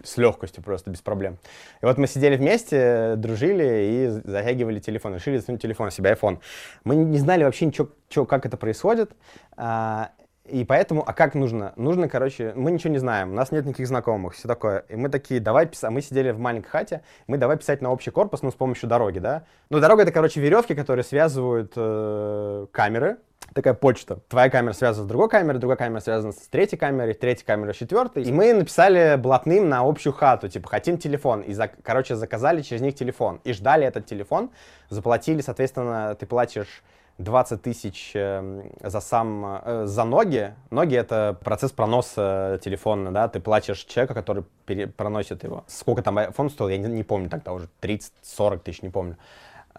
с 0.04 0.16
легкостью 0.16 0.64
просто, 0.64 0.90
без 0.90 1.00
проблем. 1.00 1.38
И 1.80 1.86
вот 1.86 1.96
мы 1.96 2.08
сидели 2.08 2.36
вместе, 2.36 3.14
дружили 3.16 3.64
и 3.64 4.08
затягивали 4.08 4.80
телефон. 4.80 5.14
Решили 5.14 5.36
засунуть 5.36 5.62
телефон, 5.62 5.92
себе 5.92 6.12
iPhone. 6.12 6.40
Мы 6.82 6.96
не 6.96 7.18
знали 7.18 7.44
вообще 7.44 7.66
ничего, 7.66 7.88
чё, 8.08 8.24
как 8.24 8.46
это 8.46 8.56
происходит. 8.56 9.12
А, 9.56 10.10
и 10.44 10.64
поэтому, 10.64 11.04
а 11.06 11.12
как 11.12 11.34
нужно? 11.34 11.72
Нужно, 11.76 12.08
короче, 12.08 12.52
мы 12.56 12.72
ничего 12.72 12.92
не 12.92 12.98
знаем, 12.98 13.30
у 13.30 13.34
нас 13.34 13.52
нет 13.52 13.64
никаких 13.64 13.86
знакомых, 13.86 14.34
все 14.34 14.48
такое. 14.48 14.84
И 14.88 14.96
мы 14.96 15.08
такие, 15.08 15.38
давай 15.38 15.66
писать, 15.66 15.90
мы 15.90 16.02
сидели 16.02 16.32
в 16.32 16.38
маленькой 16.40 16.68
хате, 16.68 17.02
мы 17.28 17.38
давай 17.38 17.56
писать 17.56 17.80
на 17.80 17.92
общий 17.92 18.10
корпус, 18.10 18.42
ну, 18.42 18.50
с 18.50 18.54
помощью 18.54 18.88
дороги, 18.88 19.20
да? 19.20 19.44
Ну, 19.70 19.78
дорога— 19.78 20.02
это, 20.04 20.10
короче, 20.10 20.40
веревки, 20.40 20.74
которые 20.74 21.04
связывают 21.04 21.72
э, 21.76 22.66
камеры, 22.72 23.18
такая 23.54 23.74
почта. 23.74 24.18
Твоя 24.28 24.50
камера 24.50 24.72
связана 24.72 25.04
с 25.04 25.08
другой 25.08 25.28
камерой, 25.28 25.60
другая 25.60 25.76
камера 25.76 26.00
связана 26.00 26.32
с 26.32 26.48
третьей 26.48 26.78
камерой, 26.78 27.14
третья 27.14 27.44
камера 27.44 27.72
с 27.72 27.76
четвертой. 27.76 28.24
И 28.24 28.32
мы 28.32 28.52
написали 28.52 29.16
блатным 29.16 29.68
на 29.68 29.80
общую 29.80 30.12
хату, 30.12 30.48
типа, 30.48 30.68
хотим 30.68 30.98
телефон. 30.98 31.42
И, 31.42 31.52
за, 31.52 31.68
короче, 31.68 32.16
заказали 32.16 32.62
через 32.62 32.82
них 32.82 32.94
телефон. 32.96 33.40
И 33.44 33.52
ждали 33.52 33.86
этот 33.86 34.06
телефон, 34.06 34.50
заплатили, 34.88 35.40
соответственно, 35.40 36.16
ты 36.18 36.26
платишь 36.26 36.82
20 37.18 37.62
тысяч 37.62 38.12
эм, 38.14 38.70
за 38.80 39.00
сам, 39.00 39.60
э, 39.64 39.86
за 39.86 40.04
ноги. 40.04 40.54
Ноги— 40.70 40.96
это 40.96 41.36
процесс 41.44 41.72
проноса 41.72 42.60
телефона, 42.62 43.12
да, 43.12 43.28
ты 43.28 43.40
платишь 43.40 43.84
человека, 43.84 44.14
который 44.14 44.44
пере, 44.66 44.86
проносит 44.86 45.44
его. 45.44 45.64
Сколько 45.66 46.02
там 46.02 46.18
iPhone 46.18 46.50
стоил, 46.50 46.68
я 46.68 46.78
не, 46.78 46.88
не 46.88 47.02
помню 47.04 47.28
тогда 47.28 47.52
уже, 47.52 47.68
30-40 47.80 48.58
тысяч, 48.58 48.82
не 48.82 48.90
помню. 48.90 49.16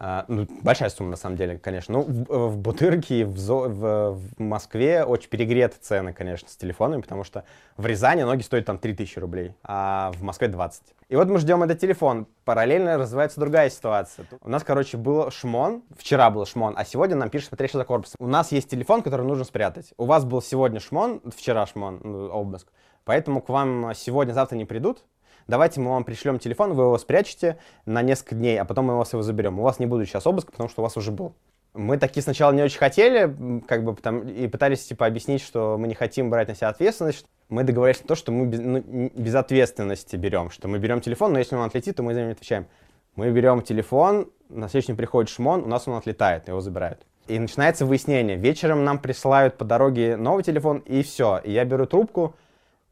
А, 0.06 0.26
ну, 0.28 0.46
большая 0.62 0.90
сумма, 0.90 1.12
на 1.12 1.16
самом 1.16 1.38
деле, 1.38 1.58
конечно. 1.58 1.94
Ну, 1.94 2.02
в, 2.02 2.50
в 2.50 2.58
Бутырке, 2.58 3.26
в, 3.26 3.38
Зо, 3.38 3.70
в, 3.70 4.12
в 4.18 4.38
Москве 4.38 5.06
очень 5.06 5.30
перегреты 5.30 5.78
цены, 5.80 6.12
конечно, 6.12 6.50
с 6.50 6.58
телефонами, 6.58 7.00
потому 7.00 7.24
что 7.24 7.46
в 7.78 7.86
Рязани 7.86 8.24
ноги 8.24 8.42
стоят 8.42 8.66
там 8.66 8.80
3000 8.80 9.20
рублей, 9.20 9.54
а 9.64 10.12
в 10.16 10.22
Москве 10.22 10.50
20. 10.50 10.84
И 11.08 11.16
вот 11.16 11.30
мы 11.30 11.40
ждем 11.40 11.64
этот 11.64 11.80
телефон. 11.80 12.28
Параллельно 12.44 12.98
развивается 12.98 13.40
другая 13.40 13.70
ситуация. 13.70 14.26
У 14.42 14.50
нас, 14.50 14.66
короче, 14.66 14.98
был 14.98 15.32
шмон, 15.32 15.84
вчера 15.98 16.30
был 16.30 16.46
шмон, 16.46 16.74
а 16.76 16.84
сегодня 16.84 17.16
нам 17.16 17.30
пишет 17.30 17.48
смотрящий 17.48 17.78
за 17.78 17.86
корпусом. 17.86 18.18
У 18.20 18.28
нас 18.28 18.52
есть 18.52 18.70
телефон, 18.70 19.04
который 19.04 19.26
нужно 19.26 19.46
спрятать. 19.46 19.94
У 19.96 20.04
вас 20.04 20.26
был 20.26 20.42
сегодня 20.42 20.82
шмон, 20.82 21.22
вчера 21.34 21.66
шмон, 21.66 22.02
ну, 22.04 22.28
обыск. 22.28 22.68
Поэтому 23.06 23.42
к 23.42 23.48
вам 23.48 23.94
сегодня-завтра 23.96 24.58
не 24.58 24.66
придут, 24.66 25.06
давайте 25.48 25.80
мы 25.80 25.92
вам 25.92 26.04
пришлем 26.04 26.40
телефон, 26.40 26.74
вы 26.74 26.84
его 26.84 26.98
спрячете 26.98 27.58
на 27.86 28.02
несколько 28.02 28.36
дней, 28.36 28.60
а 28.60 28.66
потом 28.66 28.86
мы 28.86 28.98
вас 28.98 29.14
его 29.14 29.22
заберем. 29.22 29.60
У 29.60 29.64
вас 29.64 29.80
не 29.80 29.86
будет 29.86 30.08
сейчас 30.08 30.26
обыска, 30.28 30.52
потому 30.52 30.70
что 30.70 30.82
у 30.82 30.84
вас 30.84 30.98
уже 30.98 31.12
был. 31.12 31.34
Мы 31.74 31.98
такие 31.98 32.22
сначала 32.22 32.52
не 32.52 32.62
очень 32.62 32.78
хотели, 32.78 33.62
как 33.68 33.84
бы, 33.84 33.96
там, 33.96 34.28
и 34.28 34.48
пытались, 34.48 34.86
типа, 34.86 35.08
объяснить, 35.08 35.42
что 35.42 35.78
мы 35.80 35.88
не 35.88 35.96
хотим 35.96 36.30
брать 36.30 36.48
на 36.48 36.56
себя 36.56 36.70
ответственность. 36.70 37.26
Мы 37.50 37.64
договорились 37.64 38.02
на 38.02 38.08
то, 38.08 38.16
что 38.16 38.32
мы 38.32 38.46
без, 38.46 38.60
ну, 38.60 39.12
без 39.16 39.34
ответственности 39.34 40.16
берем, 40.16 40.52
что 40.52 40.68
мы 40.68 40.78
берем 40.78 41.02
телефон, 41.02 41.34
но 41.34 41.40
если 41.40 41.56
он 41.56 41.64
отлетит, 41.64 41.96
то 41.98 42.04
мы 42.04 42.14
за 42.14 42.24
не 42.24 42.32
отвечаем. 42.32 42.68
Мы 43.16 43.32
берем 43.32 43.62
телефон, 43.62 44.32
на 44.50 44.70
следующий 44.70 44.94
приходит 44.94 45.30
шмон, 45.30 45.64
у 45.64 45.68
нас 45.68 45.88
он 45.88 45.96
отлетает, 45.96 46.48
его 46.48 46.62
забирают. 46.62 47.06
И 47.28 47.40
начинается 47.40 47.86
выяснение. 47.86 48.36
Вечером 48.36 48.84
нам 48.84 49.00
присылают 49.00 49.58
по 49.58 49.66
дороге 49.66 50.18
новый 50.18 50.44
телефон, 50.44 50.80
и 50.80 51.04
все. 51.04 51.40
И 51.44 51.52
я 51.52 51.64
беру 51.64 51.86
трубку, 51.86 52.36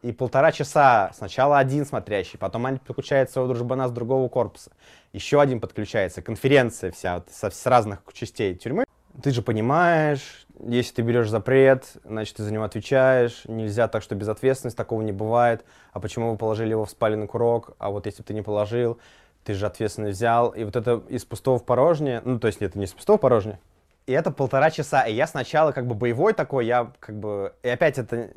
и 0.01 0.11
полтора 0.11 0.51
часа 0.51 1.11
сначала 1.13 1.59
один 1.59 1.85
смотрящий, 1.85 2.37
потом 2.37 2.65
они 2.65 2.79
подключают 2.79 3.29
своего 3.29 3.53
дружбана 3.53 3.87
с 3.87 3.91
другого 3.91 4.27
корпуса, 4.29 4.71
еще 5.13 5.41
один 5.41 5.59
подключается, 5.59 6.21
конференция 6.21 6.91
вся 6.91 7.15
вот, 7.15 7.29
со, 7.31 7.49
с 7.49 7.65
разных 7.65 8.01
частей 8.13 8.55
тюрьмы. 8.55 8.85
Ты 9.21 9.31
же 9.31 9.41
понимаешь, 9.41 10.47
если 10.59 10.95
ты 10.95 11.01
берешь 11.01 11.29
запрет, 11.29 11.97
значит, 12.03 12.37
ты 12.37 12.43
за 12.43 12.53
него 12.53 12.63
отвечаешь, 12.63 13.43
нельзя 13.45 13.87
так, 13.87 14.03
что 14.03 14.15
без 14.15 14.27
ответственности, 14.29 14.77
такого 14.77 15.01
не 15.01 15.11
бывает. 15.11 15.65
А 15.91 15.99
почему 15.99 16.31
вы 16.31 16.37
положили 16.37 16.71
его 16.71 16.85
в 16.85 16.89
спаленный 16.89 17.27
курок? 17.27 17.71
А 17.77 17.89
вот 17.89 18.05
если 18.05 18.21
бы 18.21 18.27
ты 18.27 18.33
не 18.33 18.41
положил, 18.41 18.99
ты 19.43 19.53
же 19.53 19.65
ответственность 19.65 20.17
взял. 20.17 20.49
И 20.49 20.63
вот 20.63 20.75
это 20.75 21.03
из 21.09 21.25
пустого 21.25 21.59
в 21.59 21.65
порожнее, 21.65 22.21
ну, 22.23 22.39
то 22.39 22.47
есть 22.47 22.61
это 22.61 22.77
не 22.77 22.85
из 22.85 22.93
пустого 22.93 23.17
в 23.17 23.21
порожнее, 23.21 23.59
и 24.07 24.13
это 24.13 24.31
полтора 24.31 24.71
часа. 24.71 25.03
И 25.03 25.13
я 25.13 25.27
сначала 25.27 25.71
как 25.71 25.87
бы 25.87 25.95
боевой 25.95 26.33
такой, 26.33 26.65
я 26.65 26.91
как 26.99 27.15
бы... 27.15 27.53
И 27.63 27.69
опять 27.69 27.97
это 27.97 28.31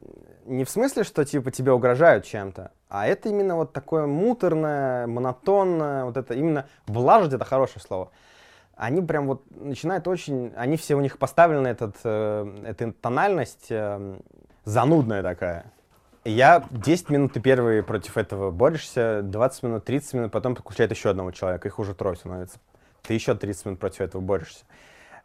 не 0.44 0.64
в 0.64 0.70
смысле, 0.70 1.04
что 1.04 1.24
типа 1.24 1.50
тебе 1.50 1.72
угрожают 1.72 2.24
чем-то, 2.24 2.70
а 2.88 3.06
это 3.06 3.28
именно 3.28 3.56
вот 3.56 3.72
такое 3.72 4.06
муторное, 4.06 5.06
монотонное, 5.06 6.04
вот 6.04 6.16
это 6.16 6.34
именно 6.34 6.66
влажить 6.86 7.32
это 7.32 7.44
хорошее 7.44 7.80
слово. 7.80 8.10
Они 8.76 9.00
прям 9.00 9.26
вот 9.26 9.42
начинают 9.50 10.06
очень, 10.08 10.52
они 10.56 10.76
все 10.76 10.96
у 10.96 11.00
них 11.00 11.18
поставлены 11.18 11.68
этот, 11.68 11.96
э, 12.04 12.62
эта 12.66 12.92
тональность 12.92 13.66
э, 13.70 14.18
занудная 14.64 15.22
такая. 15.22 15.66
И 16.24 16.32
я 16.32 16.64
10 16.70 17.10
минут 17.10 17.34
ты 17.34 17.40
первый 17.40 17.82
против 17.82 18.16
этого 18.16 18.50
борешься, 18.50 19.22
20 19.22 19.62
минут, 19.62 19.84
30 19.84 20.14
минут, 20.14 20.32
потом 20.32 20.54
подключает 20.56 20.90
еще 20.90 21.10
одного 21.10 21.30
человека, 21.30 21.68
их 21.68 21.78
уже 21.78 21.94
трое 21.94 22.16
становится. 22.16 22.58
Ты 23.02 23.14
еще 23.14 23.34
30 23.34 23.66
минут 23.66 23.80
против 23.80 24.00
этого 24.00 24.20
борешься 24.20 24.64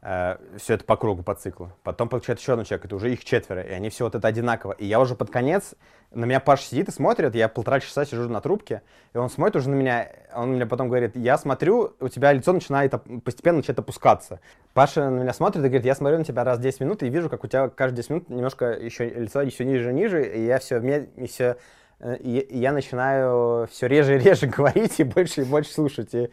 э, 0.02 0.38
все 0.58 0.76
это 0.76 0.84
по 0.84 0.96
кругу, 0.96 1.24
по 1.24 1.36
циклу. 1.36 1.72
Потом 1.84 2.10
подключает 2.10 2.40
еще 2.40 2.54
один 2.54 2.66
человек, 2.66 2.86
это 2.86 2.96
уже 2.96 3.12
их 3.12 3.24
четверо, 3.24 3.62
и 3.62 3.72
они 3.72 3.90
все 3.90 4.06
вот 4.06 4.16
это 4.16 4.28
одинаково. 4.28 4.74
И 4.74 4.86
я 4.86 5.00
уже 5.00 5.16
под 5.16 5.30
конец, 5.30 5.76
на 6.12 6.26
меня 6.26 6.40
Паша 6.40 6.64
сидит 6.64 6.90
и 6.90 6.92
смотрит, 6.92 7.36
я 7.36 7.48
полтора 7.48 7.80
часа 7.80 8.06
сижу 8.06 8.28
на 8.30 8.42
трубке, 8.42 8.82
и 9.14 9.18
он 9.18 9.30
смотрит 9.30 9.58
уже 9.58 9.70
на 9.70 9.76
меня, 9.76 10.10
он 10.34 10.54
мне 10.54 10.66
потом 10.66 10.88
говорит, 10.88 11.16
я 11.16 11.38
смотрю, 11.38 11.94
у 12.00 12.08
тебя 12.08 12.32
лицо 12.34 12.54
начинает 12.54 12.94
постепенно 13.24 13.58
начинает 13.58 13.80
опускаться. 13.80 14.40
Паша 14.74 15.10
на 15.10 15.22
меня 15.22 15.34
смотрит 15.34 15.64
и 15.64 15.68
говорит, 15.68 15.86
я 15.86 15.96
смотрю 15.96 16.20
на 16.20 16.26
тебя 16.26 16.44
раз 16.44 16.60
10 16.60 16.80
минут 16.82 17.04
и 17.04 17.10
вижу, 17.10 17.30
как 17.30 17.44
у 17.44 17.48
тебя 17.48 17.70
каждые 17.70 17.98
10 17.98 18.10
минут 18.10 18.30
немножко 18.30 18.72
еще 18.72 19.10
лицо 19.10 19.42
еще 19.42 19.66
ниже 19.66 19.94
ниже, 19.94 20.26
и 20.26 20.46
я 20.46 20.60
все, 20.60 20.80
и 20.80 21.28
все 21.28 21.58
э, 22.00 22.18
и 22.18 22.58
я 22.58 22.72
начинаю 22.72 23.68
все 23.68 23.88
реже 23.88 24.16
и 24.16 24.20
реже 24.20 24.48
говорить 24.58 25.00
и 25.00 25.04
больше 25.04 25.42
и 25.42 25.46
больше 25.46 25.72
слушать. 25.72 26.14
И 26.14 26.30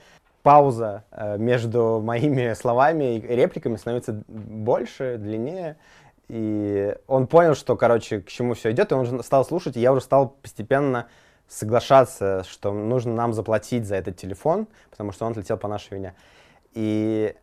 пауза 0.46 1.02
э, 1.10 1.38
между 1.38 2.00
моими 2.00 2.52
словами 2.54 3.16
и 3.16 3.20
репликами 3.20 3.74
становится 3.74 4.22
больше, 4.28 5.16
длиннее. 5.18 5.76
И 6.28 6.94
он 7.08 7.26
понял, 7.26 7.56
что, 7.56 7.74
короче, 7.76 8.20
к 8.20 8.28
чему 8.28 8.54
все 8.54 8.70
идет, 8.70 8.92
и 8.92 8.94
он 8.94 9.00
уже 9.00 9.22
стал 9.24 9.44
слушать, 9.44 9.76
и 9.76 9.80
я 9.80 9.92
уже 9.92 10.02
стал 10.02 10.28
постепенно 10.28 11.08
соглашаться, 11.48 12.44
что 12.48 12.72
нужно 12.72 13.12
нам 13.12 13.32
заплатить 13.32 13.86
за 13.86 13.96
этот 13.96 14.18
телефон, 14.18 14.68
потому 14.92 15.10
что 15.10 15.26
он 15.26 15.32
отлетел 15.32 15.56
по 15.56 15.66
нашей 15.66 15.94
вине. 15.94 16.14
И 16.74 17.34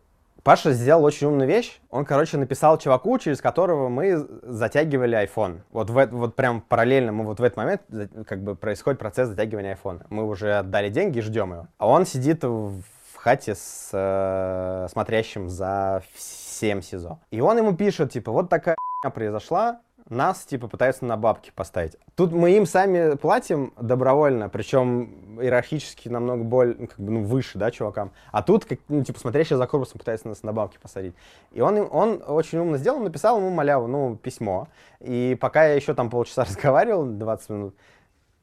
Паша 0.42 0.72
сделал 0.72 1.04
очень 1.04 1.26
умную 1.26 1.46
вещь. 1.46 1.80
Он, 1.90 2.06
короче, 2.06 2.38
написал 2.38 2.78
чуваку, 2.78 3.18
через 3.18 3.42
которого 3.42 3.90
мы 3.90 4.26
затягивали 4.42 5.22
iPhone. 5.26 5.60
Вот, 5.72 5.90
в, 5.90 6.06
вот 6.06 6.36
прям 6.36 6.62
параллельно 6.62 7.12
мы 7.12 7.24
вот 7.24 7.38
в 7.38 7.42
этот 7.42 7.58
момент 7.58 7.82
как 8.26 8.42
бы 8.42 8.54
происходит 8.54 8.98
процесс 8.98 9.28
затягивания 9.28 9.78
iPhone. 9.82 10.06
Мы 10.08 10.26
уже 10.26 10.54
отдали 10.54 10.88
деньги 10.88 11.18
и 11.18 11.20
ждем 11.20 11.52
его. 11.52 11.68
А 11.76 11.86
он 11.86 12.06
сидит 12.06 12.44
в 12.44 12.82
хате 13.24 13.54
с 13.54 13.88
э, 13.92 14.86
смотрящим 14.90 15.48
за 15.48 16.02
всем 16.12 16.82
СИЗО. 16.82 17.18
И 17.30 17.40
он 17.40 17.56
ему 17.56 17.74
пишет, 17.74 18.12
типа, 18.12 18.30
вот 18.30 18.50
такая 18.50 18.76
произошла, 19.14 19.80
нас, 20.10 20.44
типа, 20.44 20.68
пытаются 20.68 21.06
на 21.06 21.16
бабки 21.16 21.50
поставить. 21.54 21.96
Тут 22.16 22.32
мы 22.32 22.50
им 22.50 22.66
сами 22.66 23.16
платим 23.16 23.72
добровольно, 23.80 24.50
причем 24.50 25.40
иерархически 25.40 26.10
намного 26.10 26.44
более, 26.44 26.76
ну, 26.78 26.86
как 26.86 26.98
бы, 26.98 27.12
ну, 27.12 27.24
выше, 27.24 27.58
да, 27.58 27.70
чувакам. 27.70 28.12
А 28.30 28.42
тут, 28.42 28.66
как, 28.66 28.78
ну, 28.88 29.02
типа, 29.02 29.18
смотрящий 29.18 29.56
за 29.56 29.66
корпусом 29.66 29.98
пытается 29.98 30.28
нас 30.28 30.42
на 30.42 30.52
бабки 30.52 30.78
посадить. 30.78 31.14
И 31.52 31.62
он, 31.62 31.88
он 31.90 32.22
очень 32.26 32.58
умно 32.58 32.76
сделал, 32.76 33.00
написал 33.00 33.38
ему 33.38 33.48
маляву, 33.48 33.86
ну, 33.86 34.16
письмо. 34.16 34.68
И 35.00 35.38
пока 35.40 35.64
я 35.66 35.74
еще 35.74 35.94
там 35.94 36.10
полчаса 36.10 36.44
разговаривал, 36.48 37.06
20 37.06 37.48
минут, 37.48 37.74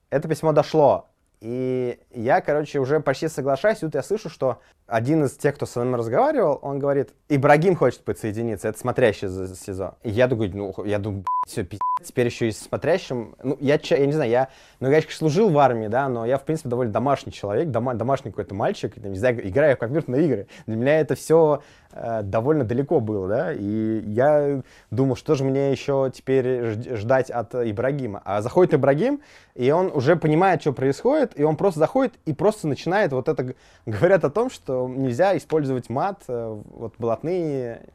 это 0.10 0.28
письмо 0.28 0.54
дошло. 0.54 1.11
И 1.42 2.00
я, 2.12 2.40
короче, 2.40 2.80
уже 2.80 3.00
почти 3.00 3.28
соглашаюсь, 3.28 3.80
тут 3.80 3.96
я 3.96 4.04
слышу, 4.04 4.30
что 4.30 4.62
один 4.92 5.24
из 5.24 5.32
тех, 5.38 5.56
кто 5.56 5.66
со 5.66 5.86
мной 5.86 6.00
разговаривал, 6.00 6.60
он 6.62 6.78
говорит, 6.78 7.14
Ибрагим 7.30 7.78
хочет 7.78 8.02
подсоединиться, 8.02 8.68
это 8.68 8.78
смотрящий 8.78 9.30
за 9.30 9.56
СИЗО. 9.56 9.96
И 10.04 10.10
я 10.10 10.28
такой, 10.28 10.50
ну, 10.50 10.74
я 10.84 11.00
думаю, 11.00 11.24
все, 11.48 11.64
пиздец, 11.64 11.82
теперь 12.04 12.26
еще 12.28 12.50
и 12.50 12.52
смотрящим. 12.52 13.36
Ну, 13.42 13.58
я, 13.62 13.80
я 13.82 14.06
не 14.06 14.12
знаю, 14.12 14.30
я, 14.30 14.50
ну, 14.82 14.88
я, 14.88 14.96
конечно, 14.96 15.18
служил 15.18 15.50
в 15.50 15.58
армии, 15.58 15.88
да, 15.88 16.10
но 16.10 16.26
я, 16.26 16.38
в 16.38 16.44
принципе, 16.44 16.68
довольно 16.68 16.92
домашний 16.92 17.32
человек, 17.32 17.70
дома, 17.70 17.94
домашний 17.94 18.32
какой-то 18.32 18.54
мальчик, 18.54 18.98
не 18.98 19.18
знаю, 19.18 19.48
играю 19.48 19.78
в 19.78 19.80
компьютерные 19.80 20.26
игры. 20.26 20.48
Для 20.68 20.76
меня 20.76 21.00
это 21.00 21.16
все 21.16 21.64
э, 21.94 22.22
довольно 22.24 22.66
далеко 22.66 23.00
было, 23.00 23.30
да, 23.30 23.54
и 23.54 24.02
я 24.08 24.62
думал, 24.92 25.16
что 25.16 25.36
же 25.36 25.46
мне 25.46 25.72
еще 25.72 26.12
теперь 26.14 26.98
ждать 26.98 27.32
от 27.32 27.56
Ибрагима. 27.56 28.22
А 28.26 28.42
заходит 28.42 28.74
Ибрагим, 28.74 29.22
и 29.56 29.72
он 29.72 29.90
уже 29.94 30.18
понимает, 30.18 30.62
что 30.62 30.74
происходит, 30.74 31.40
и 31.40 31.44
он 31.44 31.56
просто 31.56 31.80
заходит 31.80 32.14
и 32.26 32.34
просто 32.34 32.68
начинает 32.68 33.14
вот 33.14 33.30
это, 33.30 33.56
говорят 33.86 34.26
о 34.26 34.30
том, 34.30 34.50
что 34.50 34.81
нельзя 34.88 35.36
использовать 35.38 35.90
мат, 35.90 36.24
э, 36.28 36.62
вот 36.66 36.96
блатные 36.98 37.90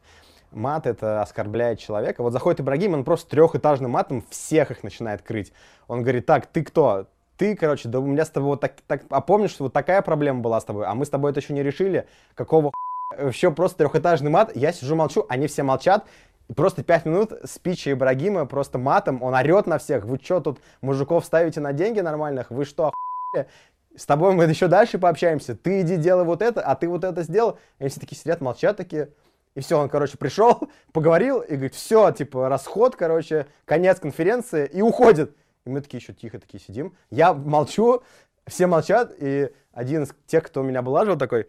мат 0.50 0.86
это 0.86 1.22
оскорбляет 1.22 1.78
человека. 1.78 2.22
Вот 2.22 2.32
заходит 2.32 2.60
Ибрагим, 2.60 2.94
он 2.94 3.04
просто 3.04 3.30
трехэтажным 3.30 3.90
матом 3.90 4.24
всех 4.30 4.70
их 4.70 4.82
начинает 4.82 5.22
крыть. 5.22 5.52
Он 5.88 6.02
говорит, 6.02 6.26
так, 6.26 6.46
ты 6.46 6.64
кто? 6.64 7.06
Ты, 7.36 7.54
короче, 7.54 7.88
да 7.88 8.00
у 8.00 8.06
меня 8.06 8.24
с 8.24 8.30
тобой 8.30 8.50
вот 8.50 8.60
так, 8.60 8.74
так, 8.86 9.02
а 9.10 9.20
помнишь, 9.20 9.50
что 9.50 9.64
вот 9.64 9.72
такая 9.72 10.00
проблема 10.00 10.40
была 10.40 10.60
с 10.60 10.64
тобой, 10.64 10.86
а 10.86 10.94
мы 10.94 11.04
с 11.04 11.10
тобой 11.10 11.32
это 11.32 11.40
еще 11.40 11.52
не 11.52 11.62
решили? 11.62 12.06
Какого 12.34 12.72
Еще 13.18 13.50
просто 13.50 13.78
трехэтажный 13.78 14.30
мат, 14.30 14.56
я 14.56 14.72
сижу 14.72 14.96
молчу, 14.96 15.26
они 15.28 15.46
все 15.46 15.62
молчат, 15.62 16.06
просто 16.54 16.82
пять 16.82 17.04
минут 17.04 17.32
спича 17.44 17.92
Ибрагима 17.92 18.46
просто 18.46 18.78
матом, 18.78 19.22
он 19.22 19.34
орет 19.34 19.66
на 19.66 19.78
всех. 19.78 20.04
Вы 20.04 20.18
что 20.22 20.40
тут 20.40 20.60
мужиков 20.80 21.24
ставите 21.24 21.60
на 21.60 21.74
деньги 21.74 22.00
нормальных? 22.00 22.50
Вы 22.50 22.64
что, 22.64 22.92
охуели? 22.92 23.48
С 23.96 24.04
тобой 24.04 24.34
мы 24.34 24.44
еще 24.44 24.68
дальше 24.68 24.98
пообщаемся. 24.98 25.56
Ты 25.56 25.80
иди 25.80 25.96
делай 25.96 26.24
вот 26.24 26.42
это, 26.42 26.60
а 26.60 26.76
ты 26.76 26.86
вот 26.88 27.02
это 27.02 27.22
сделал. 27.22 27.58
И 27.78 27.88
все 27.88 27.98
такие 27.98 28.18
сидят, 28.18 28.40
молчат 28.40 28.76
такие. 28.76 29.10
И 29.54 29.60
все, 29.60 29.80
он, 29.80 29.88
короче, 29.88 30.18
пришел, 30.18 30.68
поговорил 30.92 31.40
и 31.40 31.54
говорит, 31.54 31.74
все, 31.74 32.10
типа, 32.12 32.48
расход, 32.50 32.94
короче, 32.94 33.46
конец 33.64 33.98
конференции 33.98 34.66
и 34.70 34.82
уходит. 34.82 35.34
И 35.64 35.70
мы 35.70 35.80
такие 35.80 35.98
еще 35.98 36.12
тихо 36.12 36.38
такие 36.38 36.62
сидим. 36.62 36.94
Я 37.10 37.32
молчу, 37.32 38.02
все 38.46 38.66
молчат, 38.66 39.14
и 39.18 39.50
один 39.72 40.02
из 40.02 40.10
тех, 40.26 40.44
кто 40.44 40.62
меня 40.62 40.80
облаживал, 40.80 41.16
такой, 41.16 41.48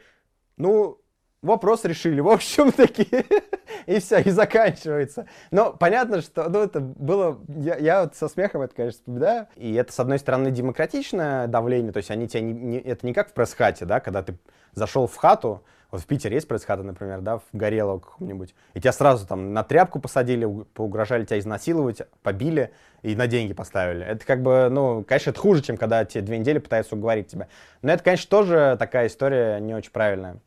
ну, 0.55 0.99
вопрос 1.47 1.83
решили, 1.85 2.19
в 2.19 2.29
общем, 2.29 2.71
такие, 2.71 3.25
и 3.85 3.99
все, 3.99 4.19
и 4.19 4.29
заканчивается. 4.29 5.27
Но 5.51 5.73
понятно, 5.73 6.21
что, 6.21 6.47
ну, 6.49 6.59
это 6.59 6.79
было, 6.79 7.39
я, 7.47 7.77
я 7.77 8.03
вот 8.03 8.15
со 8.15 8.27
смехом 8.27 8.61
это, 8.61 8.75
конечно, 8.75 8.99
вспоминаю, 8.99 9.47
и 9.55 9.73
это, 9.73 9.91
с 9.91 9.99
одной 9.99 10.19
стороны, 10.19 10.51
демократичное 10.51 11.47
давление, 11.47 11.91
то 11.91 11.97
есть 11.97 12.11
они 12.11 12.27
тебя, 12.27 12.41
не, 12.41 12.53
не, 12.53 12.77
это 12.77 13.05
не 13.05 13.13
как 13.13 13.29
в 13.29 13.33
пресс-хате, 13.33 13.85
да, 13.85 13.99
когда 13.99 14.21
ты 14.21 14.37
зашел 14.73 15.07
в 15.07 15.15
хату, 15.15 15.63
вот 15.89 16.01
в 16.01 16.05
Питере 16.05 16.35
есть 16.35 16.47
пресс-хата, 16.47 16.83
например, 16.83 17.21
да, 17.21 17.37
в 17.37 17.43
Горело 17.53 17.99
каком-нибудь, 17.99 18.53
и 18.73 18.81
тебя 18.81 18.91
сразу 18.91 19.25
там 19.25 19.53
на 19.53 19.63
тряпку 19.63 19.99
посадили, 19.99 20.45
поугрожали 20.73 21.23
тебя 21.23 21.39
изнасиловать, 21.39 22.01
побили 22.23 22.71
и 23.03 23.15
на 23.15 23.27
деньги 23.27 23.53
поставили. 23.53 24.05
Это 24.05 24.25
как 24.25 24.41
бы, 24.41 24.67
ну, 24.69 25.05
конечно, 25.07 25.29
это 25.29 25.39
хуже, 25.39 25.61
чем 25.61 25.77
когда 25.77 26.03
тебе 26.03 26.21
две 26.21 26.39
недели 26.39 26.59
пытаются 26.59 26.95
уговорить 26.95 27.27
тебя. 27.27 27.47
Но 27.81 27.93
это, 27.93 28.03
конечно, 28.03 28.29
тоже 28.29 28.75
такая 28.77 29.07
история 29.07 29.59
не 29.59 29.73
очень 29.73 29.91
правильная. 29.91 30.39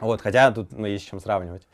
Вот, 0.00 0.20
хотя 0.20 0.50
тут 0.50 0.72
ну, 0.72 0.86
есть 0.86 1.04
с 1.04 1.08
чем 1.08 1.20
сравнивать. 1.20 1.66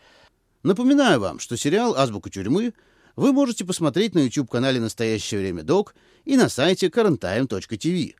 Напоминаю 0.62 1.20
вам, 1.20 1.38
что 1.38 1.56
сериал 1.56 1.94
«Азбука 1.96 2.30
тюрьмы» 2.30 2.74
вы 3.16 3.32
можете 3.32 3.64
посмотреть 3.64 4.14
на 4.14 4.20
YouTube-канале 4.20 4.80
«Настоящее 4.80 5.40
время 5.40 5.62
док» 5.62 5.94
и 6.24 6.36
на 6.36 6.48
сайте 6.48 6.88
currenttime.tv. 6.88 8.14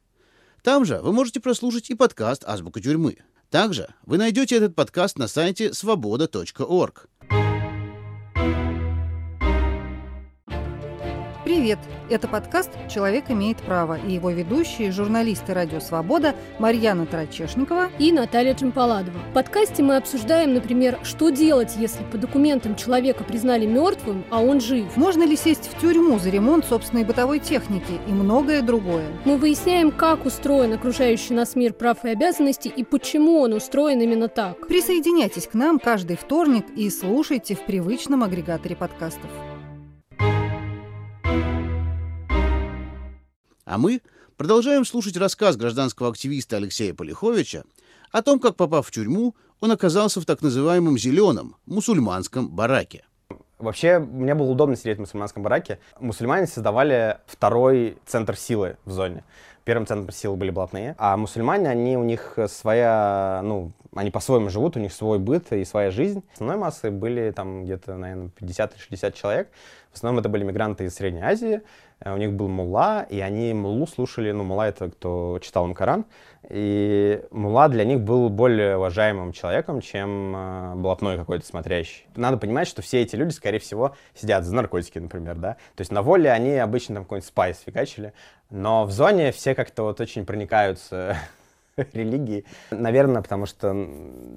Там 0.63 0.85
же 0.85 1.01
вы 1.01 1.13
можете 1.13 1.41
прослушать 1.41 1.91
и 1.91 1.95
подкаст 1.95 2.45
«Азбука 2.47 2.81
тюрьмы». 2.81 3.19
Также 3.51 3.89
вы 4.05 4.19
найдете 4.19 4.57
этот 4.57 4.75
подкаст 4.75 5.19
на 5.19 5.29
сайте 5.29 5.73
свобода.орг. 5.73 7.09
Привет! 11.49 11.79
Это 12.11 12.29
подкаст 12.29 12.69
«Человек 12.91 13.31
имеет 13.31 13.57
право» 13.57 13.99
и 13.99 14.13
его 14.13 14.29
ведущие, 14.29 14.93
журналисты 14.93 15.55
«Радио 15.55 15.81
Свобода» 15.81 16.35
Марьяна 16.59 17.07
Тарачешникова 17.07 17.89
и 17.99 18.13
Наталья 18.13 18.53
Джампаладова. 18.53 19.17
В 19.31 19.33
подкасте 19.33 19.83
мы 19.83 19.97
обсуждаем, 19.97 20.53
например, 20.53 20.99
что 21.05 21.31
делать, 21.31 21.73
если 21.79 22.05
по 22.05 22.19
документам 22.19 22.77
человека 22.77 23.25
признали 23.25 23.65
мертвым, 23.65 24.27
а 24.29 24.43
он 24.43 24.61
жив. 24.61 24.95
Можно 24.95 25.23
ли 25.23 25.37
сесть 25.37 25.71
в 25.73 25.81
тюрьму 25.81 26.19
за 26.19 26.29
ремонт 26.29 26.67
собственной 26.67 27.05
бытовой 27.05 27.39
техники 27.39 27.99
и 28.07 28.13
многое 28.13 28.61
другое. 28.61 29.07
Мы 29.25 29.39
выясняем, 29.39 29.91
как 29.91 30.27
устроен 30.27 30.75
окружающий 30.75 31.33
нас 31.33 31.57
мир 31.57 31.73
прав 31.73 32.05
и 32.05 32.11
обязанностей 32.11 32.69
и 32.69 32.85
почему 32.85 33.41
он 33.41 33.55
устроен 33.55 34.03
именно 34.03 34.29
так. 34.29 34.69
Присоединяйтесь 34.69 35.47
к 35.47 35.55
нам 35.55 35.79
каждый 35.79 36.19
вторник 36.19 36.67
и 36.77 36.91
слушайте 36.91 37.55
в 37.55 37.65
привычном 37.65 38.23
агрегаторе 38.23 38.77
подкастов. 38.77 39.31
А 43.69 43.77
мы 43.77 44.01
продолжаем 44.39 44.87
слушать 44.87 45.19
рассказ 45.19 45.59
гражданского 45.59 46.09
активиста 46.09 46.57
Алексея 46.57 46.95
Полиховича 46.95 47.65
о 48.11 48.23
том, 48.23 48.41
как, 48.41 48.57
попав 48.57 48.87
в 48.87 48.91
тюрьму, 48.91 49.35
он 49.61 49.71
оказался 49.71 50.23
в 50.23 50.25
так 50.25 50.41
называемом 50.41 50.97
«зеленом» 50.97 51.55
мусульманском 51.67 52.49
бараке. 52.49 53.05
Вообще, 53.59 53.99
мне 53.99 54.35
было 54.35 54.47
удобно 54.47 54.75
сидеть 54.75 54.97
в 54.97 55.01
мусульманском 55.01 55.43
бараке. 55.43 55.81
Мусульмане 56.01 56.47
создавали 56.47 57.19
второй 57.27 57.99
центр 58.07 58.39
силы 58.39 58.79
в 58.87 58.91
зоне. 58.93 59.23
Первым 59.69 59.87
центром 59.87 60.11
силы 60.13 60.35
были 60.39 60.49
блатные, 60.49 60.95
а 60.97 61.15
мусульмане, 61.19 61.69
они 61.69 61.99
у 61.99 62.03
них 62.03 62.39
своя, 62.47 63.43
ну, 63.45 63.73
они 63.95 64.11
по-своему 64.11 64.49
живут, 64.49 64.79
у 64.79 64.81
них 64.81 64.91
свой 64.95 65.19
быт 65.19 65.53
и 65.53 65.63
своя 65.67 65.91
жизнь. 65.91 66.25
Основной 66.33 66.57
массы 66.57 66.91
были 66.91 67.33
там 67.33 67.65
где-то, 67.65 67.97
наверное, 67.97 68.31
50-60 68.41 69.13
человек. 69.13 69.51
В 69.93 69.97
основном 69.97 70.21
это 70.21 70.31
были 70.31 70.43
мигранты 70.43 70.87
из 70.87 70.95
Средней 70.95 71.21
Азии, 71.21 71.61
Э, 72.01 72.15
у 72.15 72.17
них 72.17 72.33
был 72.33 72.49
мулла, 72.49 73.03
и 73.09 73.21
они 73.21 73.53
муллу 73.55 73.87
слушали, 73.87 74.31
ну, 74.33 74.45
мулла 74.45 74.69
это 74.69 74.91
кто 74.91 75.39
читал 75.43 75.67
им 75.67 75.75
Коран, 75.75 76.05
и 76.49 77.23
мулла 77.31 77.69
для 77.69 77.85
них 77.85 78.01
был 78.01 78.29
более 78.29 78.77
уважаемым 78.77 79.33
человеком, 79.33 79.81
чем 79.81 80.35
э, 80.35 80.75
блатной 80.77 81.17
какой-то 81.17 81.47
смотрящий. 81.47 82.07
Надо 82.17 82.37
понимать, 82.37 82.69
что 82.69 82.83
все 82.83 83.03
эти 83.03 83.17
люди, 83.17 83.33
скорее 83.33 83.59
всего, 83.59 83.97
сидят 84.15 84.45
за 84.45 84.55
наркотики, 84.55 84.99
например, 84.99 85.37
да, 85.37 85.55
то 85.75 85.81
есть 85.81 85.93
на 85.93 86.03
воле 86.03 86.31
они 86.31 86.53
обычно 86.57 86.97
там 86.97 87.05
какой-нибудь 87.05 87.29
спайс 87.29 87.61
фигачили, 87.65 88.13
но 88.51 88.85
в 88.85 88.91
зоне 88.91 89.33
все 89.33 89.55
как-то 89.55 89.83
вот 89.83 90.01
очень 90.01 90.25
проникаются 90.25 91.17
религии. 91.93 92.45
Наверное, 92.71 93.23
потому 93.23 93.47
что 93.47 93.89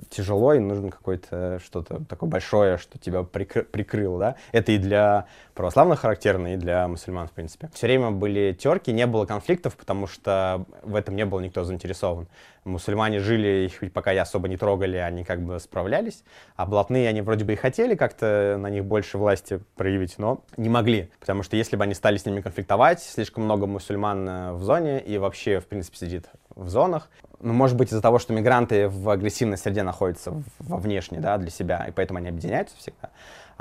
тяжело 0.10 0.54
и 0.54 0.60
нужно 0.60 0.92
какое-то 0.92 1.60
что-то 1.64 2.04
такое 2.06 2.30
большое, 2.30 2.78
что 2.78 2.98
тебя 2.98 3.24
прикры 3.24 3.64
прикрыло, 3.64 4.20
да. 4.20 4.36
Это 4.52 4.74
и 4.74 4.78
для 4.78 5.26
православных 5.54 6.02
характерно, 6.02 6.54
и 6.54 6.58
для 6.58 6.88
мусульман, 6.88 7.28
в 7.28 7.32
принципе. 7.32 7.70
Все 7.74 7.88
время 7.88 8.12
были 8.12 8.54
терки, 8.54 8.92
не 8.92 9.08
было 9.08 9.26
конфликтов, 9.26 9.76
потому 9.76 10.08
что 10.08 10.66
в 10.84 10.96
этом 10.96 11.16
не 11.16 11.26
был 11.26 11.40
никто 11.40 11.64
заинтересован. 11.64 12.28
Мусульмане 12.64 13.20
жили, 13.20 13.66
их 13.66 13.92
пока 13.92 14.12
я 14.12 14.22
особо 14.22 14.48
не 14.48 14.56
трогали, 14.56 14.98
они 14.98 15.24
как 15.24 15.42
бы 15.42 15.60
справлялись. 15.60 16.24
А 16.56 16.66
блатные, 16.66 17.10
они 17.10 17.22
вроде 17.22 17.44
бы 17.44 17.54
и 17.54 17.56
хотели 17.56 17.96
как-то 17.96 18.58
на 18.60 18.70
них 18.70 18.86
больше 18.86 19.18
власти 19.18 19.60
проявить, 19.76 20.20
но 20.20 20.44
не 20.58 20.70
могли. 20.70 21.10
Потому 21.20 21.42
что 21.42 21.56
если 21.56 21.76
бы 21.76 21.84
они 21.84 21.96
стали 21.96 22.18
с 22.18 22.26
ними 22.26 22.42
конфликтовать, 22.42 23.02
слишком 23.02 23.46
много 23.46 23.66
мусульман 23.66 24.30
э, 24.30 24.54
в 24.54 24.64
зоне 24.64 25.00
и 25.00 25.18
вообще, 25.18 25.60
в 25.60 25.68
принципе, 25.68 25.98
сидит 25.98 26.30
в 26.56 26.70
зонах. 26.70 27.10
Ну, 27.40 27.54
может 27.54 27.76
быть, 27.76 27.90
из-за 27.90 28.02
того, 28.02 28.20
что 28.20 28.34
мигранты 28.34 28.88
в 28.88 29.10
агрессивной 29.10 29.58
среде 29.58 29.82
находятся 29.82 30.44
во 30.60 30.78
внешне, 30.78 31.20
да, 31.20 31.38
для 31.38 31.50
себя, 31.50 31.86
и 31.88 31.92
поэтому 31.92 32.20
они 32.20 32.30
объединяются 32.30 32.78
всегда. 32.78 33.10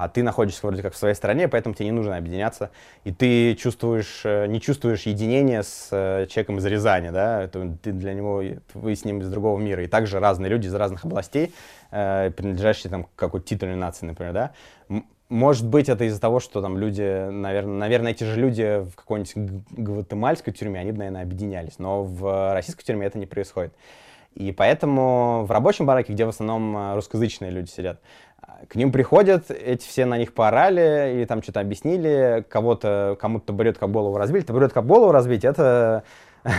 А 0.00 0.08
ты 0.08 0.22
находишься 0.22 0.66
вроде 0.66 0.80
как 0.80 0.94
в 0.94 0.96
своей 0.96 1.14
стране, 1.14 1.46
поэтому 1.46 1.74
тебе 1.74 1.84
не 1.84 1.92
нужно 1.92 2.16
объединяться. 2.16 2.70
И 3.04 3.12
ты 3.12 3.54
чувствуешь, 3.54 4.22
э, 4.24 4.46
не 4.46 4.58
чувствуешь 4.58 5.02
единения 5.02 5.62
с 5.62 5.88
э, 5.90 6.26
человеком 6.26 6.56
из 6.56 6.64
Рязани, 6.64 7.10
да, 7.10 7.48
ты 7.48 7.92
для 7.92 8.14
него, 8.14 8.42
вы 8.72 8.96
с 8.96 9.04
ним 9.04 9.20
из 9.20 9.28
другого 9.28 9.60
мира. 9.60 9.84
И 9.84 9.88
также 9.88 10.18
разные 10.18 10.48
люди 10.48 10.68
из 10.68 10.74
разных 10.74 11.04
областей, 11.04 11.52
э, 11.90 12.30
принадлежащие 12.34 12.90
там 12.90 13.08
какой-то 13.14 13.46
титульной 13.46 13.76
нации, 13.76 14.06
например, 14.06 14.32
да, 14.32 14.52
может 15.28 15.68
быть, 15.68 15.90
это 15.90 16.04
из-за 16.04 16.18
того, 16.18 16.40
что 16.40 16.62
там 16.62 16.78
люди, 16.78 17.28
наверное, 17.30 17.76
наверное, 17.76 18.12
эти 18.12 18.24
же 18.24 18.40
люди 18.40 18.82
в 18.82 18.96
какой-нибудь 18.96 19.34
гватемальской 19.70 20.54
тюрьме, 20.54 20.80
они 20.80 20.92
бы, 20.92 20.98
наверное, 20.98 21.22
объединялись. 21.22 21.78
Но 21.78 22.04
в 22.04 22.54
российской 22.54 22.84
тюрьме 22.84 23.06
это 23.06 23.18
не 23.18 23.26
происходит. 23.26 23.74
И 24.34 24.52
поэтому 24.52 25.44
в 25.44 25.50
рабочем 25.50 25.86
бараке, 25.86 26.12
где 26.12 26.24
в 26.24 26.28
основном 26.28 26.94
русскоязычные 26.94 27.50
люди 27.50 27.68
сидят, 27.68 28.00
к 28.68 28.74
ним 28.74 28.92
приходят, 28.92 29.50
эти 29.50 29.86
все 29.86 30.06
на 30.06 30.18
них 30.18 30.32
поорали 30.32 31.14
или 31.14 31.24
там 31.24 31.42
что-то 31.42 31.60
объяснили, 31.60 32.44
кого-то, 32.48 33.16
кому-то 33.20 33.46
табуретку 33.46 33.84
об 33.84 33.92
голову 33.92 34.16
разбили. 34.16 34.42
Табуретку 34.42 34.78
об 34.78 34.86
голову 34.86 35.12
разбить, 35.12 35.44
это 35.44 36.04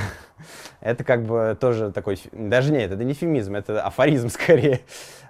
это 0.82 1.04
как 1.04 1.24
бы 1.24 1.58
тоже 1.60 1.92
такой, 1.92 2.20
даже 2.32 2.72
нет, 2.72 2.92
это 2.92 3.04
не 3.04 3.14
фемизм, 3.14 3.56
это 3.56 3.82
афоризм 3.82 4.30
скорее. 4.30 4.82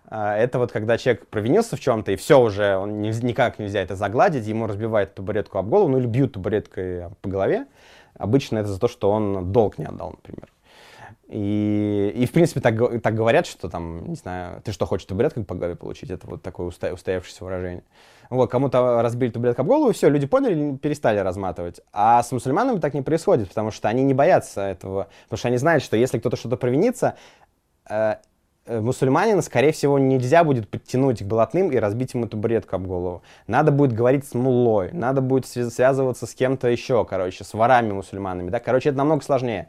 А, 0.06 0.36
это 0.36 0.60
вот 0.60 0.72
когда 0.72 0.98
человек 0.98 1.28
провинился 1.28 1.76
в 1.76 1.80
чем-то, 1.80 2.12
и 2.12 2.16
все 2.16 2.40
уже, 2.40 2.76
он 2.76 3.02
никак 3.02 3.60
нельзя 3.60 3.82
это 3.82 3.96
загладить, 3.96 4.46
ему 4.46 4.68
разбивают 4.68 5.16
табуретку 5.16 5.58
об 5.58 5.70
голову, 5.70 5.90
ну 5.90 6.00
или 6.00 6.08
бьют 6.08 6.34
табуреткой 6.34 7.10
по 7.22 7.30
голове. 7.30 7.66
Обычно 8.18 8.58
это 8.60 8.70
за 8.70 8.80
то, 8.80 8.88
что 8.88 9.10
он 9.10 9.52
долг 9.52 9.78
не 9.78 9.86
отдал, 9.86 10.12
например. 10.12 10.50
И, 11.32 12.12
и 12.16 12.26
в 12.26 12.32
принципе, 12.32 12.60
так, 12.60 13.02
так 13.02 13.16
говорят, 13.16 13.48
что 13.48 13.70
там, 13.70 14.08
не 14.10 14.16
знаю, 14.16 14.62
ты 14.64 14.72
что, 14.72 14.86
хочешь 14.86 15.06
табуреткой 15.06 15.44
по 15.44 15.56
голове 15.56 15.76
получить? 15.76 16.10
Это 16.10 16.28
вот 16.28 16.42
такое 16.42 16.68
уста, 16.68 16.92
устоявшееся 16.94 17.44
выражение. 17.44 17.84
Вот, 18.30 18.52
кому-то 18.52 19.02
разбили 19.02 19.32
табуретку 19.32 19.62
об 19.62 19.68
голову, 19.68 19.92
все, 19.94 20.10
люди 20.10 20.28
поняли, 20.28 20.78
перестали 20.78 21.20
разматывать. 21.20 21.82
А 21.94 22.22
с 22.22 22.32
мусульманами 22.32 22.80
так 22.80 22.94
не 22.94 23.02
происходит, 23.02 23.50
потому 23.50 23.72
что 23.72 23.88
они 23.88 24.04
не 24.04 24.14
боятся 24.14 24.62
этого. 24.62 25.08
Потому 25.24 25.38
что 25.38 25.48
они 25.48 25.58
знают, 25.58 25.84
что 25.84 25.98
если 25.98 26.20
кто-то 26.20 26.36
что-то 26.36 26.58
провинится, 26.58 27.16
э, 27.90 28.16
Э, 28.68 28.80
мусульманина, 28.80 29.42
скорее 29.42 29.72
всего, 29.72 29.98
нельзя 29.98 30.44
будет 30.44 30.70
подтянуть 30.70 31.24
к 31.24 31.26
блатным 31.26 31.72
и 31.72 31.78
разбить 31.78 32.14
ему 32.14 32.28
табуретку 32.28 32.76
об 32.76 32.86
голову. 32.86 33.24
Надо 33.48 33.72
будет 33.72 33.94
говорить 33.94 34.28
с 34.28 34.36
муллой, 34.36 34.92
надо 34.94 35.20
будет 35.22 35.48
связываться 35.48 36.28
с 36.28 36.36
кем-то 36.36 36.68
еще, 36.68 37.04
короче, 37.04 37.44
с 37.44 37.54
ворами 37.56 37.92
мусульманами, 37.92 38.52
да, 38.52 38.60
короче, 38.60 38.90
это 38.90 39.00
намного 39.00 39.24
сложнее. 39.24 39.68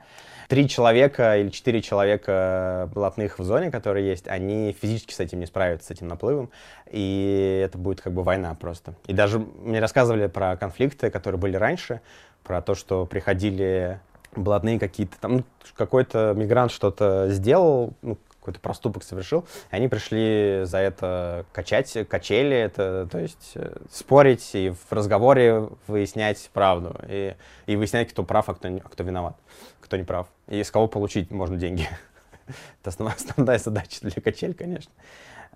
Три 0.48 0.68
человека 0.68 1.38
или 1.38 1.48
четыре 1.50 1.82
человека 1.82 2.90
блатных 2.94 3.38
в 3.38 3.44
зоне, 3.44 3.70
которые 3.70 4.08
есть, 4.08 4.28
они 4.28 4.76
физически 4.80 5.14
с 5.14 5.20
этим 5.20 5.40
не 5.40 5.46
справятся, 5.46 5.88
с 5.88 5.90
этим 5.90 6.08
наплывом, 6.08 6.50
и 6.90 7.62
это 7.64 7.78
будет 7.78 8.00
как 8.00 8.12
бы 8.12 8.22
война 8.22 8.54
просто. 8.54 8.94
И 9.06 9.12
даже 9.12 9.38
мне 9.38 9.80
рассказывали 9.80 10.26
про 10.26 10.56
конфликты, 10.56 11.10
которые 11.10 11.38
были 11.38 11.56
раньше, 11.56 12.00
про 12.42 12.60
то, 12.60 12.74
что 12.74 13.06
приходили 13.06 14.00
блатные 14.34 14.78
какие-то 14.78 15.16
там, 15.20 15.36
ну, 15.38 15.44
какой-то 15.76 16.32
мигрант 16.36 16.72
что-то 16.72 17.28
сделал, 17.30 17.92
ну, 18.02 18.18
какой-то 18.42 18.58
проступок 18.58 19.04
совершил, 19.04 19.46
и 19.70 19.76
они 19.76 19.86
пришли 19.86 20.62
за 20.64 20.78
это 20.78 21.46
качать, 21.52 21.96
качели 22.08 22.56
это, 22.56 23.08
то 23.10 23.20
есть 23.20 23.52
э, 23.54 23.76
спорить 23.88 24.50
и 24.54 24.70
в 24.70 24.92
разговоре 24.92 25.68
выяснять 25.86 26.50
правду, 26.52 26.96
и, 27.08 27.36
и 27.66 27.76
выяснять, 27.76 28.10
кто 28.10 28.24
прав, 28.24 28.48
а 28.48 28.54
кто, 28.54 28.68
а 28.68 28.88
кто 28.88 29.04
виноват, 29.04 29.36
кто 29.80 29.96
не 29.96 30.02
прав, 30.02 30.26
и 30.48 30.64
с 30.64 30.72
кого 30.72 30.88
получить 30.88 31.30
можно 31.30 31.56
деньги. 31.56 31.88
Это 32.80 32.90
основная, 32.90 33.14
основная 33.14 33.58
задача 33.58 34.00
для 34.00 34.20
качель, 34.20 34.54
конечно. 34.54 34.92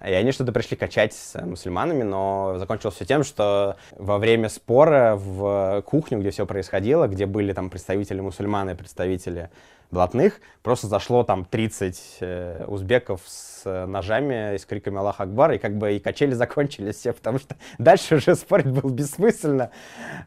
И 0.04 0.12
они 0.12 0.30
что-то 0.30 0.52
пришли 0.52 0.76
качать 0.76 1.14
с 1.14 1.40
мусульманами, 1.40 2.02
но 2.02 2.56
закончилось 2.58 2.96
все 2.96 3.06
тем, 3.06 3.24
что 3.24 3.76
во 3.92 4.18
время 4.18 4.50
спора 4.50 5.16
в 5.16 5.82
кухню, 5.86 6.20
где 6.20 6.30
все 6.30 6.44
происходило, 6.44 7.08
где 7.08 7.24
были 7.24 7.52
там 7.52 7.70
представители 7.70 8.20
мусульман 8.20 8.70
и 8.70 8.74
представители 8.74 9.50
блатных, 9.90 10.40
просто 10.62 10.88
зашло 10.88 11.22
там 11.22 11.44
30 11.44 12.16
э, 12.20 12.64
узбеков 12.66 13.20
с 13.24 13.62
э, 13.64 13.86
ножами 13.86 14.54
и 14.54 14.58
с 14.58 14.66
криками 14.66 14.98
«Аллах 14.98 15.20
Акбар», 15.20 15.52
и 15.52 15.58
как 15.58 15.76
бы 15.76 15.94
и 15.94 15.98
качели 15.98 16.32
закончились 16.34 16.96
все, 16.96 17.12
потому 17.12 17.38
что 17.38 17.56
дальше 17.78 18.16
уже 18.16 18.34
спорить 18.34 18.66
было 18.66 18.90
бессмысленно. 18.90 19.70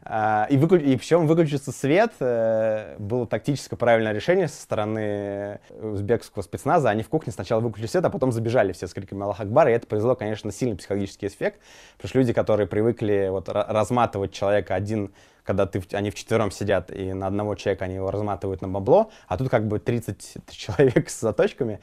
А, 0.02 0.46
и, 0.50 0.56
выклю... 0.56 0.82
и 0.82 0.96
причем 0.96 1.26
выключился 1.26 1.72
свет 1.72 2.12
э, 2.20 2.96
было 2.98 3.26
тактическое 3.26 3.78
правильное 3.78 4.12
решение 4.12 4.48
со 4.48 4.62
стороны 4.62 5.60
узбекского 5.80 6.42
спецназа. 6.42 6.90
Они 6.90 7.02
в 7.02 7.08
кухне 7.08 7.32
сначала 7.32 7.60
выключили 7.60 7.88
свет, 7.88 8.04
а 8.04 8.10
потом 8.10 8.32
забежали 8.32 8.72
все 8.72 8.86
с 8.86 8.94
криками 8.94 9.22
«Аллах 9.22 9.40
Акбар», 9.40 9.68
и 9.68 9.72
это 9.72 9.86
произвело, 9.86 10.14
конечно, 10.14 10.50
сильный 10.52 10.76
психологический 10.76 11.26
эффект, 11.26 11.60
потому 11.96 12.08
что 12.08 12.18
люди, 12.18 12.32
которые 12.32 12.66
привыкли 12.66 13.28
вот 13.30 13.48
разматывать 13.48 14.32
человека 14.32 14.74
один 14.74 15.12
когда 15.44 15.66
ты, 15.66 15.82
они 15.92 16.10
вчетвером 16.10 16.50
сидят, 16.50 16.90
и 16.90 17.12
на 17.12 17.26
одного 17.26 17.54
человека 17.54 17.84
они 17.84 17.94
его 17.94 18.10
разматывают 18.10 18.62
на 18.62 18.68
бабло, 18.68 19.10
а 19.28 19.36
тут 19.36 19.48
как 19.48 19.66
бы 19.66 19.78
30 19.78 20.36
человек 20.50 21.10
с 21.10 21.20
заточками, 21.20 21.80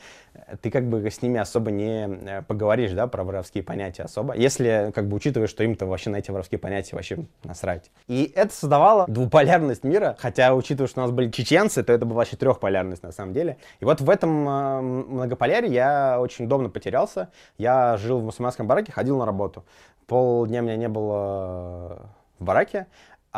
ты 0.62 0.70
как 0.72 0.88
бы 0.88 1.10
с 1.10 1.22
ними 1.22 1.40
особо 1.40 1.72
не 1.72 2.08
э, 2.08 2.42
поговоришь, 2.44 2.92
да, 2.92 3.08
про 3.08 3.24
воровские 3.24 3.64
понятия 3.64 4.04
особо, 4.04 4.36
если 4.36 4.92
как 4.94 5.08
бы 5.08 5.16
учитывая, 5.16 5.48
что 5.48 5.64
им-то 5.64 5.86
вообще 5.86 6.10
на 6.10 6.18
эти 6.18 6.32
воровские 6.32 6.60
понятия 6.60 6.96
вообще 6.96 7.26
насрать. 7.44 7.92
И 8.08 8.32
это 8.36 8.54
создавало 8.54 9.06
двуполярность 9.08 9.84
мира, 9.84 10.16
хотя 10.20 10.54
учитывая, 10.54 10.88
что 10.88 11.02
у 11.02 11.04
нас 11.04 11.12
были 11.12 11.30
чеченцы, 11.32 11.84
то 11.84 11.94
это 11.94 12.06
была 12.06 12.18
вообще 12.18 12.38
трехполярность 12.38 13.04
на 13.04 13.12
самом 13.12 13.34
деле. 13.34 13.58
И 13.80 13.86
вот 13.86 14.02
в 14.02 14.10
этом 14.10 14.48
э, 14.48 14.82
многополярии 14.82 15.72
я 15.72 16.20
очень 16.20 16.46
удобно 16.46 16.70
потерялся. 16.70 17.30
Я 17.58 17.98
жил 17.98 18.20
в 18.20 18.26
мусульманском 18.26 18.68
бараке, 18.68 18.92
ходил 18.92 19.18
на 19.18 19.26
работу. 19.26 19.66
Полдня 20.06 20.62
меня 20.62 20.78
не 20.78 20.88
было 20.88 22.10
в 22.40 22.44
бараке, 22.44 22.88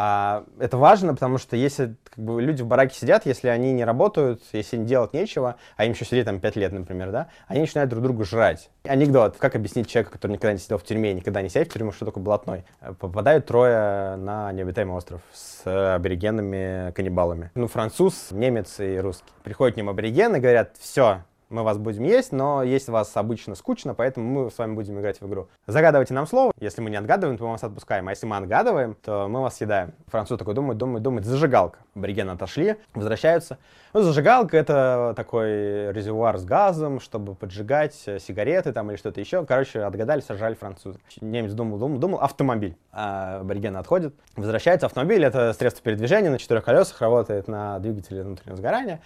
а 0.01 0.45
это 0.59 0.77
важно, 0.77 1.13
потому 1.13 1.37
что 1.37 1.57
если 1.57 1.97
как 2.05 2.23
бы, 2.23 2.41
люди 2.41 2.61
в 2.61 2.67
бараке 2.67 2.95
сидят, 2.95 3.25
если 3.25 3.49
они 3.49 3.73
не 3.73 3.83
работают, 3.83 4.41
если 4.53 4.77
им 4.77 4.85
делать 4.85 5.11
нечего, 5.11 5.57
а 5.75 5.83
им 5.83 5.91
еще 5.91 6.05
сидеть 6.05 6.23
там 6.23 6.39
5 6.39 6.55
лет, 6.55 6.71
например, 6.71 7.11
да, 7.11 7.27
они 7.49 7.59
начинают 7.59 7.89
друг 7.89 8.01
другу 8.01 8.23
жрать. 8.23 8.69
Анекдот. 8.83 9.35
Как 9.37 9.57
объяснить 9.57 9.89
человеку, 9.89 10.13
который 10.13 10.31
никогда 10.31 10.53
не 10.53 10.59
сидел 10.59 10.77
в 10.77 10.83
тюрьме 10.83 11.13
никогда 11.13 11.41
не 11.41 11.49
сидит 11.49 11.67
в 11.67 11.73
тюрьму, 11.73 11.91
что 11.91 12.05
такое 12.05 12.23
блатной? 12.23 12.63
Попадают 12.97 13.45
трое 13.45 14.15
на 14.15 14.49
необитаемый 14.53 14.95
остров 14.95 15.19
с 15.33 15.95
аборигенами 15.95 16.93
каннибалами. 16.93 17.51
Ну, 17.55 17.67
француз, 17.67 18.27
немец 18.31 18.79
и 18.79 18.99
русский. 18.99 19.33
Приходят 19.43 19.73
к 19.73 19.77
ним 19.77 19.89
аборигены 19.89 20.39
говорят, 20.39 20.77
все, 20.79 21.23
мы 21.49 21.63
вас 21.63 21.77
будем 21.77 22.03
есть, 22.03 22.31
но 22.31 22.63
есть 22.63 22.89
вас 22.89 23.15
обычно 23.15 23.55
скучно, 23.55 23.93
поэтому 23.95 24.43
мы 24.45 24.51
с 24.51 24.57
вами 24.57 24.73
будем 24.73 24.99
играть 24.99 25.19
в 25.19 25.27
игру. 25.27 25.47
Загадывайте 25.65 26.13
нам 26.13 26.27
слово. 26.27 26.51
Если 26.59 26.81
мы 26.81 26.89
не 26.89 26.95
отгадываем, 26.95 27.37
то 27.37 27.45
мы 27.45 27.51
вас 27.51 27.63
отпускаем. 27.63 28.07
А 28.07 28.11
если 28.11 28.27
мы 28.27 28.37
отгадываем, 28.37 28.95
то 29.03 29.27
мы 29.27 29.41
вас 29.41 29.57
съедаем. 29.57 29.93
Француз 30.07 30.37
такой 30.37 30.53
думает, 30.53 30.77
думает, 30.77 31.03
думает. 31.03 31.25
Зажигалка. 31.25 31.79
Аборигены 31.95 32.31
отошли, 32.31 32.75
возвращаются. 32.93 33.57
Ну, 33.93 34.01
зажигалка— 34.01 34.55
это 34.57 35.13
такой 35.15 35.91
резервуар 35.91 36.37
с 36.37 36.45
газом, 36.45 36.99
чтобы 36.99 37.33
поджигать 37.33 37.95
сигареты 37.95 38.71
там 38.71 38.91
или 38.91 38.97
что-то 38.97 39.19
еще. 39.19 39.43
Короче, 39.45 39.81
отгадали, 39.81 40.21
сожрали 40.21 40.53
француза. 40.53 40.99
Немец 41.19 41.53
думал, 41.53 41.79
думал, 41.79 41.97
думал. 41.97 42.19
Автомобиль. 42.19 42.77
А 42.91 43.39
аборигены 43.39 43.77
отходят. 43.77 44.13
Возвращается. 44.35 44.85
Автомобиль— 44.85 45.23
это 45.25 45.53
средство 45.53 45.83
передвижения 45.83 46.29
на 46.29 46.37
четырех 46.37 46.63
колесах, 46.63 47.01
работает 47.01 47.47
на 47.47 47.79
двигателе 47.79 48.21
внутреннего 48.21 48.57
сгорания. 48.57 49.01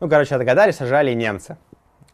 Ну, 0.00 0.10
короче, 0.10 0.34
отгадали, 0.34 0.72
сожрали 0.72 1.14
немцы 1.14 1.56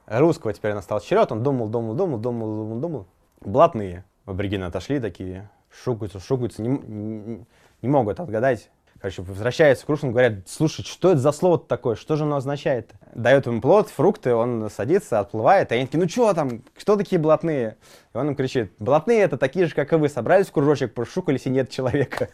русского 0.06 0.52
теперь 0.52 0.74
настал 0.74 1.00
черед, 1.00 1.30
он 1.32 1.42
думал, 1.42 1.68
думал, 1.68 1.94
думал, 1.94 2.18
думал, 2.18 2.56
думал, 2.56 2.80
думал. 2.80 3.06
Блатные 3.40 4.04
аборигены 4.24 4.64
отошли 4.64 5.00
такие, 5.00 5.50
шукаются, 5.70 6.20
шукаются, 6.20 6.62
не, 6.62 6.68
не, 6.68 7.46
не 7.82 7.88
могут 7.88 8.20
отгадать. 8.20 8.70
Короче, 9.00 9.22
возвращаются 9.22 9.84
к 9.84 9.88
русскому, 9.88 10.12
говорят, 10.12 10.48
слушай, 10.48 10.84
что 10.84 11.10
это 11.10 11.18
за 11.18 11.32
слово 11.32 11.58
такое, 11.58 11.96
что 11.96 12.14
же 12.14 12.22
оно 12.22 12.36
означает? 12.36 12.92
Дает 13.16 13.48
им 13.48 13.60
плод, 13.60 13.88
фрукты, 13.88 14.32
он 14.32 14.70
садится, 14.70 15.18
отплывает, 15.18 15.72
а 15.72 15.74
они 15.74 15.86
такие, 15.86 16.00
ну 16.00 16.08
что 16.08 16.32
там, 16.34 16.62
кто 16.78 16.94
такие 16.94 17.20
блатные? 17.20 17.78
И 18.14 18.16
он 18.16 18.28
им 18.28 18.36
кричит, 18.36 18.72
блатные 18.78 19.22
это 19.22 19.36
такие 19.38 19.66
же, 19.66 19.74
как 19.74 19.92
и 19.92 19.96
вы, 19.96 20.08
собрались 20.08 20.46
в 20.46 20.52
кружочек, 20.52 20.94
прошукались 20.94 21.46
и 21.46 21.50
нет 21.50 21.68
человека. 21.68 22.28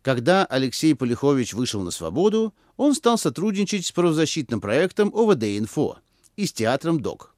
Когда 0.00 0.46
Алексей 0.46 0.94
Полихович 0.94 1.52
вышел 1.52 1.82
на 1.82 1.90
свободу, 1.90 2.54
он 2.78 2.94
стал 2.94 3.18
сотрудничать 3.18 3.84
с 3.84 3.92
правозащитным 3.92 4.62
проектом 4.62 5.10
ОВД-Инфо 5.10 5.96
и 6.38 6.46
с 6.46 6.52
театром 6.52 7.00
«Док». 7.00 7.34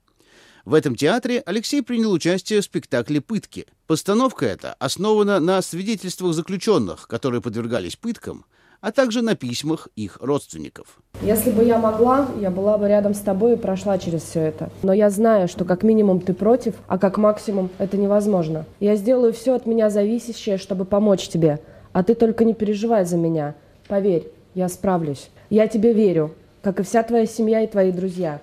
В 0.66 0.74
этом 0.74 0.94
театре 0.94 1.42
Алексей 1.46 1.82
принял 1.82 2.12
участие 2.12 2.60
в 2.60 2.64
спектакле 2.64 3.22
«Пытки». 3.22 3.66
Постановка 3.86 4.44
эта 4.44 4.74
основана 4.74 5.40
на 5.40 5.62
свидетельствах 5.62 6.34
заключенных, 6.34 7.08
которые 7.08 7.40
подвергались 7.40 7.96
пыткам, 7.96 8.44
а 8.82 8.92
также 8.92 9.22
на 9.22 9.34
письмах 9.36 9.88
их 9.96 10.18
родственников. 10.20 11.00
Если 11.22 11.50
бы 11.50 11.64
я 11.64 11.78
могла, 11.78 12.28
я 12.38 12.50
была 12.50 12.76
бы 12.76 12.88
рядом 12.88 13.14
с 13.14 13.20
тобой 13.20 13.54
и 13.54 13.56
прошла 13.56 13.98
через 13.98 14.22
все 14.22 14.40
это. 14.40 14.70
Но 14.82 14.92
я 14.92 15.08
знаю, 15.08 15.48
что 15.48 15.64
как 15.64 15.82
минимум 15.82 16.20
ты 16.20 16.34
против, 16.34 16.74
а 16.86 16.98
как 16.98 17.16
максимум 17.16 17.70
это 17.78 17.96
невозможно. 17.96 18.66
Я 18.80 18.96
сделаю 18.96 19.32
все 19.32 19.54
от 19.54 19.64
меня 19.64 19.88
зависящее, 19.88 20.58
чтобы 20.58 20.84
помочь 20.84 21.28
тебе. 21.28 21.60
А 21.92 22.04
ты 22.04 22.14
только 22.14 22.44
не 22.44 22.52
переживай 22.52 23.06
за 23.06 23.16
меня. 23.16 23.54
Поверь, 23.88 24.28
я 24.54 24.68
справлюсь. 24.68 25.30
Я 25.48 25.68
тебе 25.68 25.94
верю, 25.94 26.34
как 26.62 26.80
и 26.80 26.82
вся 26.82 27.02
твоя 27.02 27.26
семья 27.26 27.62
и 27.62 27.66
твои 27.66 27.92
друзья. 27.92 28.40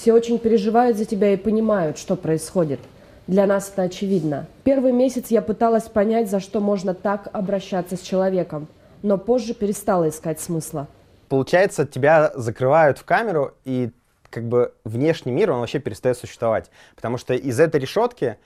Все 0.00 0.14
очень 0.14 0.38
переживают 0.38 0.96
за 0.96 1.04
тебя 1.04 1.34
и 1.34 1.36
понимают, 1.36 1.98
что 1.98 2.16
происходит. 2.16 2.80
Для 3.26 3.44
нас 3.44 3.70
это 3.70 3.82
очевидно. 3.82 4.46
Первый 4.64 4.92
месяц 4.92 5.26
я 5.26 5.42
пыталась 5.42 5.90
понять, 5.90 6.30
за 6.30 6.40
что 6.40 6.60
можно 6.60 6.94
так 6.94 7.28
обращаться 7.34 7.96
с 7.96 8.00
человеком, 8.00 8.66
но 9.02 9.18
позже 9.18 9.52
перестала 9.52 10.08
искать 10.08 10.40
смысла. 10.40 10.88
Получается, 11.28 11.84
тебя 11.86 12.32
закрывают 12.34 12.96
в 12.96 13.04
камеру, 13.04 13.52
и 13.66 13.90
как 14.30 14.48
бы 14.48 14.72
внешний 14.84 15.32
мир, 15.32 15.50
он 15.50 15.60
вообще 15.60 15.80
перестает 15.80 16.16
существовать. 16.16 16.70
Потому 16.96 17.18
что 17.18 17.34
из 17.34 17.60
этой 17.60 17.78
решетки, 17.78 18.38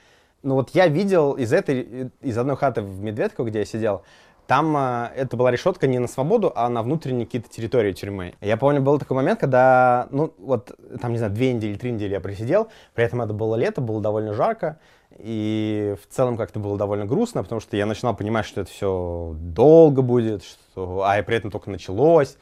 ну 0.43 0.55
вот 0.55 0.71
я 0.73 0.87
видел 0.87 1.37
из 1.37 1.53
этой, 1.53 2.11
из 2.19 2.37
одной 2.37 2.57
хаты 2.57 2.81
в 2.81 2.99
Медведку, 2.99 3.45
где 3.45 3.59
я 3.59 3.65
сидел, 3.65 4.03
там 4.47 4.75
э, 4.77 5.09
это 5.15 5.37
была 5.37 5.51
решетка 5.51 5.87
не 5.87 5.99
на 5.99 6.07
свободу, 6.07 6.51
а 6.55 6.69
на 6.69 6.83
внутренние 6.83 7.25
какие-то 7.25 7.49
территории 7.49 7.93
тюрьмы. 7.93 8.33
Я 8.41 8.57
помню, 8.57 8.81
был 8.81 8.99
такой 8.99 9.15
момент, 9.15 9.39
когда, 9.39 10.07
ну, 10.11 10.33
вот, 10.37 10.71
там, 11.01 11.11
не 11.11 11.17
знаю, 11.17 11.33
две 11.33 11.53
недели, 11.53 11.75
три 11.75 11.91
недели 11.91 12.13
я 12.13 12.19
просидел, 12.19 12.69
при 12.93 13.05
этом 13.05 13.21
это 13.21 13.33
было 13.33 13.55
лето, 13.55 13.81
было 13.81 14.01
довольно 14.01 14.33
жарко, 14.33 14.79
и 15.17 15.95
в 16.01 16.13
целом 16.13 16.37
как-то 16.37 16.59
было 16.59 16.77
довольно 16.77 17.05
грустно, 17.05 17.43
потому 17.43 17.61
что 17.61 17.75
я 17.77 17.85
начинал 17.85 18.15
понимать, 18.15 18.45
что 18.45 18.61
это 18.61 18.69
все 18.69 19.35
долго 19.39 20.01
будет, 20.01 20.43
что... 20.43 21.03
а 21.05 21.17
и 21.17 21.21
при 21.21 21.37
этом 21.37 21.51
только 21.51 21.69
началось, 21.69 22.37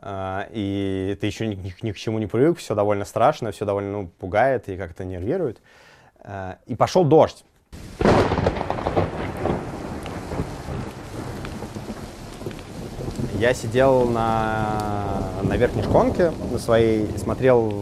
э, 0.00 0.46
и 0.52 1.18
ты 1.20 1.26
еще 1.26 1.46
ни, 1.46 1.54
ни, 1.54 1.74
ни 1.82 1.92
к 1.92 1.96
чему 1.96 2.18
не 2.18 2.26
привык, 2.26 2.58
все 2.58 2.74
довольно 2.74 3.04
страшно, 3.04 3.50
все 3.50 3.64
довольно 3.64 3.90
ну, 3.92 4.06
пугает 4.06 4.68
и 4.68 4.76
как-то 4.76 5.04
нервирует. 5.04 5.60
Э, 6.22 6.56
и 6.66 6.76
пошел 6.76 7.04
дождь. 7.04 7.44
Я 13.42 13.54
сидел 13.54 14.04
на, 14.04 15.20
на 15.42 15.56
верхней 15.56 15.82
шконке 15.82 16.30
на 16.52 16.60
своей, 16.60 17.08
смотрел, 17.18 17.72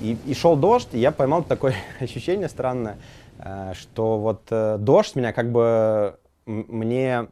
и, 0.00 0.16
и 0.24 0.34
шел 0.34 0.54
дождь, 0.54 0.90
и 0.92 1.00
я 1.00 1.10
поймал 1.10 1.42
такое 1.42 1.74
ощущение 2.00 2.48
странное, 2.48 2.96
э, 3.40 3.72
что 3.74 4.20
вот 4.20 4.42
э, 4.50 4.76
дождь 4.78 5.16
меня 5.16 5.32
как 5.32 5.50
бы 5.50 6.16
мне 6.46 7.26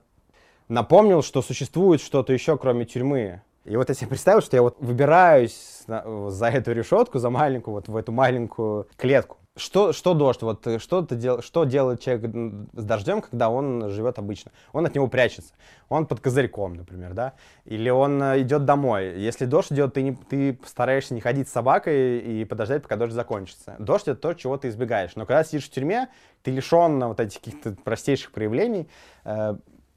напомнил, 0.66 1.22
что 1.22 1.40
существует 1.40 2.00
что-то 2.00 2.32
еще, 2.32 2.58
кроме 2.58 2.84
тюрьмы. 2.84 3.42
И 3.64 3.76
вот 3.76 3.90
я 3.90 3.94
себе 3.94 4.08
представил, 4.08 4.42
что 4.42 4.56
я 4.56 4.62
вот 4.62 4.78
выбираюсь 4.80 5.84
за 5.86 6.46
эту 6.48 6.72
решетку, 6.72 7.20
за 7.20 7.30
маленькую, 7.30 7.74
вот 7.74 7.86
в 7.86 7.94
эту 7.94 8.10
маленькую 8.10 8.88
клетку. 8.96 9.36
Что, 9.56 9.94
что 9.94 10.12
дождь? 10.12 10.42
Вот 10.42 10.66
э, 10.66 10.78
что, 10.78 11.00
ты 11.00 11.16
дел, 11.16 11.40
что 11.40 11.64
делает 11.64 12.00
человек 12.00 12.30
с 12.74 12.84
дождем, 12.84 13.22
когда 13.22 13.48
он 13.48 13.88
живет 13.88 14.18
обычно? 14.18 14.52
Он 14.74 14.84
от 14.84 14.94
него 14.94 15.08
прячется. 15.08 15.54
Он 15.88 16.06
под 16.06 16.20
козырьком, 16.20 16.74
например, 16.74 17.14
да? 17.14 17.32
Или 17.64 17.88
он 17.88 18.22
э, 18.22 18.42
идет 18.42 18.66
домой. 18.66 19.18
Если 19.18 19.46
дождь 19.46 19.72
идет, 19.72 19.94
ты, 19.94 20.02
не, 20.02 20.14
ты 20.14 20.58
стараешься 20.66 21.14
не 21.14 21.22
ходить 21.22 21.48
с 21.48 21.52
собакой 21.52 22.18
и 22.18 22.44
подождать, 22.44 22.82
пока 22.82 22.96
дождь 22.96 23.14
закончится. 23.14 23.76
Дождь— 23.78 24.06
это 24.08 24.20
то, 24.20 24.34
чего 24.34 24.58
ты 24.58 24.68
избегаешь. 24.68 25.16
Но 25.16 25.24
когда 25.24 25.42
сидишь 25.42 25.64
в 25.64 25.70
тюрьме, 25.70 26.08
ты 26.42 26.50
лишен 26.50 27.02
вот 27.04 27.18
этих 27.18 27.40
каких-то 27.40 27.76
простейших 27.82 28.32
проявлений. 28.32 28.88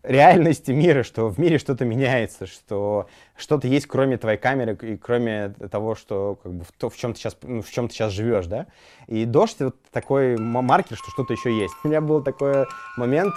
Реальности 0.10 0.72
мира, 0.72 1.04
что 1.04 1.28
в 1.28 1.38
мире 1.38 1.60
что-то 1.60 1.86
меняется, 1.86 2.48
что 2.48 3.08
что-то 3.38 3.68
есть 3.68 3.86
кроме 3.86 4.18
твоей 4.18 4.40
камеры 4.40 4.76
и 4.82 4.98
кроме 4.98 5.50
того, 5.72 5.94
что 5.94 6.40
как 6.42 6.52
бы 6.52 6.66
то, 6.80 6.90
в 6.90 6.98
чем 6.98 7.14
ты 7.14 7.20
сейчас, 7.20 7.38
ну, 7.44 7.62
в 7.62 7.70
чем 7.70 7.88
ты 7.88 7.94
сейчас 7.94 8.12
живешь, 8.12 8.48
да. 8.48 8.66
И 9.06 9.26
дождь 9.26 9.58
вот 9.60 9.76
такой 9.92 10.36
маркер, 10.36 10.98
что 10.98 11.12
что-то 11.12 11.34
еще 11.34 11.56
есть. 11.56 11.76
У 11.84 11.88
меня 11.88 12.02
был 12.02 12.24
такой 12.24 12.66
момент 12.98 13.36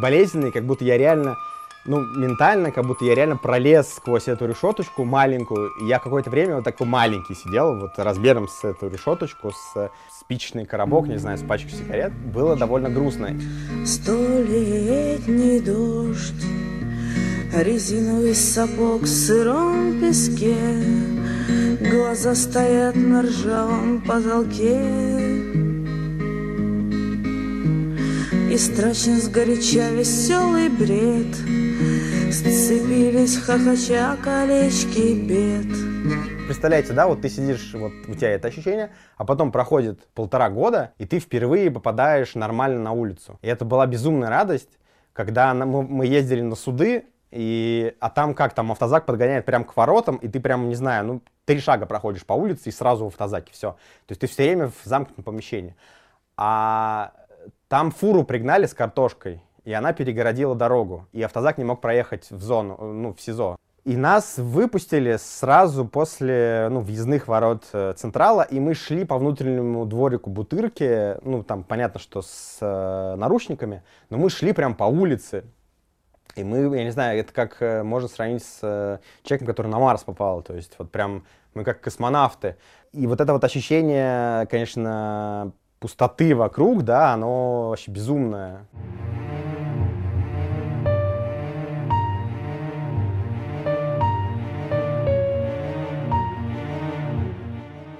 болезненный, 0.00 0.52
как 0.52 0.64
будто 0.64 0.84
я 0.84 0.96
реально 0.96 1.36
ну, 1.84 2.00
ментально, 2.00 2.70
как 2.70 2.86
будто 2.86 3.04
я 3.04 3.14
реально 3.14 3.36
пролез 3.36 3.92
сквозь 3.92 4.28
эту 4.28 4.46
решеточку 4.46 5.04
маленькую. 5.04 5.70
И 5.80 5.86
я 5.86 5.98
какое-то 5.98 6.30
время 6.30 6.56
вот 6.56 6.64
такой 6.64 6.86
маленький 6.86 7.34
сидел, 7.34 7.78
вот 7.78 7.98
размером 7.98 8.48
с 8.48 8.62
эту 8.64 8.88
решеточку, 8.88 9.50
с 9.50 9.90
спичечный 10.20 10.64
коробок, 10.64 11.08
не 11.08 11.18
знаю, 11.18 11.38
с 11.38 11.42
пачкой 11.42 11.72
сигарет. 11.72 12.12
Было 12.12 12.54
довольно 12.54 12.88
грустно. 12.88 13.36
Столетний 13.84 15.60
дождь, 15.60 16.44
резиновый 17.52 18.34
сапог 18.34 19.02
в 19.02 19.08
сыром 19.08 20.00
песке, 20.00 20.56
глаза 21.90 22.36
стоят 22.36 22.94
на 22.94 23.22
ржавом 23.22 24.02
потолке. 24.02 24.80
И 28.52 28.58
страшен 28.58 29.18
сгоряча 29.20 29.90
веселый 29.90 30.68
бред— 30.68 31.34
Сцепились 32.32 33.36
хохоча 33.36 34.16
колечки 34.24 35.12
бед. 35.12 36.46
Представляете, 36.46 36.94
да, 36.94 37.06
вот 37.06 37.20
ты 37.20 37.28
сидишь, 37.28 37.74
вот 37.74 37.92
у 38.08 38.14
тебя 38.14 38.30
это 38.30 38.48
ощущение, 38.48 38.90
а 39.18 39.26
потом 39.26 39.52
проходит 39.52 40.08
полтора 40.14 40.48
года, 40.48 40.94
и 40.96 41.04
ты 41.04 41.18
впервые 41.18 41.70
попадаешь 41.70 42.34
нормально 42.34 42.80
на 42.80 42.92
улицу. 42.92 43.38
И 43.42 43.48
это 43.48 43.66
была 43.66 43.86
безумная 43.86 44.30
радость, 44.30 44.78
когда 45.12 45.52
мы 45.52 46.06
ездили 46.06 46.40
на 46.40 46.54
суды, 46.54 47.04
и, 47.30 47.94
а 48.00 48.08
там 48.08 48.34
как 48.34 48.54
там 48.54 48.72
автозак 48.72 49.04
подгоняет 49.04 49.44
прям 49.44 49.64
к 49.64 49.76
воротам, 49.76 50.16
и 50.16 50.26
ты 50.26 50.40
прям, 50.40 50.70
не 50.70 50.74
знаю, 50.74 51.04
ну, 51.04 51.22
три 51.44 51.60
шага 51.60 51.84
проходишь 51.84 52.24
по 52.24 52.32
улице 52.32 52.70
и 52.70 52.72
сразу 52.72 53.04
в 53.04 53.08
автозаке, 53.08 53.52
все. 53.52 53.72
То 54.06 54.12
есть 54.12 54.22
ты 54.22 54.26
все 54.26 54.44
время 54.44 54.68
в 54.68 54.84
замкнутом 54.84 55.22
помещении. 55.22 55.76
А 56.38 57.12
там 57.68 57.90
фуру 57.90 58.24
пригнали 58.24 58.64
с 58.64 58.72
картошкой, 58.72 59.42
и 59.64 59.72
она 59.72 59.92
перегородила 59.92 60.54
дорогу, 60.54 61.06
и 61.12 61.22
автозак 61.22 61.58
не 61.58 61.64
мог 61.64 61.80
проехать 61.80 62.30
в 62.30 62.42
зону, 62.42 62.76
ну, 62.80 63.14
в 63.14 63.20
СИЗО. 63.20 63.56
И 63.84 63.96
нас 63.96 64.38
выпустили 64.38 65.16
сразу 65.18 65.84
после 65.84 66.68
ну, 66.70 66.80
въездных 66.80 67.26
ворот 67.26 67.64
э, 67.72 67.94
Централа, 67.96 68.42
и 68.42 68.60
мы 68.60 68.74
шли 68.74 69.04
по 69.04 69.18
внутреннему 69.18 69.84
дворику 69.86 70.30
Бутырки, 70.30 71.16
ну, 71.22 71.42
там 71.42 71.64
понятно, 71.64 71.98
что 71.98 72.22
с 72.22 72.58
э, 72.60 73.16
наручниками, 73.16 73.82
но 74.08 74.18
мы 74.18 74.30
шли 74.30 74.52
прям 74.52 74.76
по 74.76 74.84
улице. 74.84 75.44
И 76.36 76.44
мы, 76.44 76.76
я 76.76 76.84
не 76.84 76.92
знаю, 76.92 77.18
это 77.18 77.32
как 77.32 77.60
э, 77.60 77.82
можно 77.82 78.08
сравнить 78.08 78.44
с 78.44 78.60
э, 78.62 78.98
человеком, 79.24 79.48
который 79.48 79.66
на 79.66 79.80
Марс 79.80 80.04
попал, 80.04 80.42
то 80.42 80.54
есть 80.54 80.74
вот 80.78 80.92
прям 80.92 81.24
мы 81.54 81.64
как 81.64 81.80
космонавты. 81.80 82.56
И 82.92 83.08
вот 83.08 83.20
это 83.20 83.32
вот 83.32 83.42
ощущение, 83.42 84.46
конечно, 84.46 85.52
пустоты 85.80 86.36
вокруг, 86.36 86.84
да, 86.84 87.12
оно 87.12 87.70
вообще 87.70 87.90
безумное. 87.90 88.68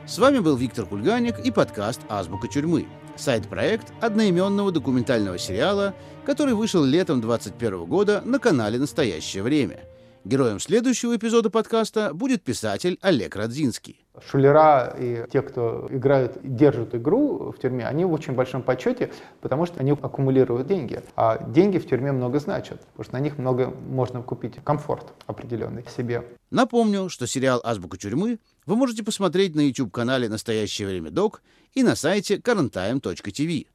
С 0.05 0.19
вами 0.19 0.41
был 0.41 0.57
Виктор 0.57 0.85
Кульганик 0.85 1.39
и 1.39 1.53
подкаст 1.53 2.01
«Азбука 2.09 2.49
тюрьмы». 2.49 2.87
Сайт-проект 3.15 3.93
одноименного 4.01 4.73
документального 4.73 5.39
сериала, 5.39 5.95
который 6.27 6.55
вышел 6.55 6.83
летом 6.83 7.21
2021 7.21 7.85
года 7.85 8.21
на 8.25 8.41
канале 8.41 8.81
«Настоящее 8.81 9.45
время». 9.45 9.79
Героем 10.25 10.59
следующего 10.59 11.17
эпизода 11.17 11.51
подкаста 11.51 12.15
будет 12.15 12.43
писатель 12.43 12.99
Олег 13.01 13.37
Радзинский. 13.37 14.05
Шулера 14.29 14.95
и 14.99 15.25
те, 15.33 15.41
кто 15.43 15.89
играют, 15.91 16.39
держат 16.43 16.95
игру 16.95 17.53
в 17.53 17.59
тюрьме, 17.61 17.87
они 17.87 18.05
в 18.05 18.13
очень 18.13 18.35
большом 18.35 18.63
почете, 18.63 19.11
потому 19.41 19.67
что 19.67 19.81
они 19.81 19.93
аккумулируют 19.93 20.67
деньги. 20.67 21.01
А 21.17 21.39
деньги 21.49 21.79
в 21.79 21.87
тюрьме 21.89 22.13
много 22.13 22.41
значат, 22.41 22.81
потому 22.93 23.05
что 23.05 23.13
на 23.15 23.21
них 23.21 23.39
много 23.39 23.73
можно 23.89 24.23
купить 24.23 24.57
комфорт 24.63 25.13
определенный 25.27 25.85
себе. 25.97 26.25
Напомню, 26.51 27.09
что 27.09 27.27
сериал 27.27 27.61
«Азбука 27.65 27.97
тюрьмы» 27.97 28.39
вы 28.67 28.77
можете 28.77 29.03
посмотреть 29.03 29.55
на 29.55 29.61
YouTube-канале 29.61 30.29
«Настоящее 30.29 30.89
время 30.89 31.11
док» 31.11 31.43
и 31.75 31.83
на 31.83 31.97
сайте 31.97 32.37
currenttime.tv. 32.37 33.67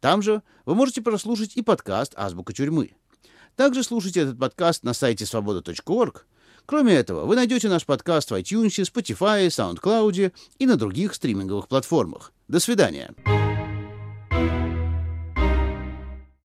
Там 0.00 0.22
же 0.22 0.42
вы 0.64 0.74
можете 0.74 1.02
прослушать 1.02 1.56
и 1.56 1.62
подкаст 1.62 2.12
«Азбука 2.16 2.52
тюрьмы». 2.52 2.92
Также 3.56 3.82
слушайте 3.82 4.20
этот 4.20 4.38
подкаст 4.38 4.84
на 4.84 4.94
сайте 4.94 5.26
свобода.орг. 5.26 6.26
Кроме 6.66 6.94
этого, 6.94 7.24
вы 7.24 7.34
найдете 7.34 7.68
наш 7.68 7.84
подкаст 7.86 8.30
в 8.30 8.34
iTunes, 8.34 8.68
Spotify, 8.68 9.48
SoundCloud 9.48 10.32
и 10.58 10.66
на 10.66 10.76
других 10.76 11.14
стриминговых 11.14 11.66
платформах. 11.66 12.32
До 12.46 12.60
свидания. 12.60 13.14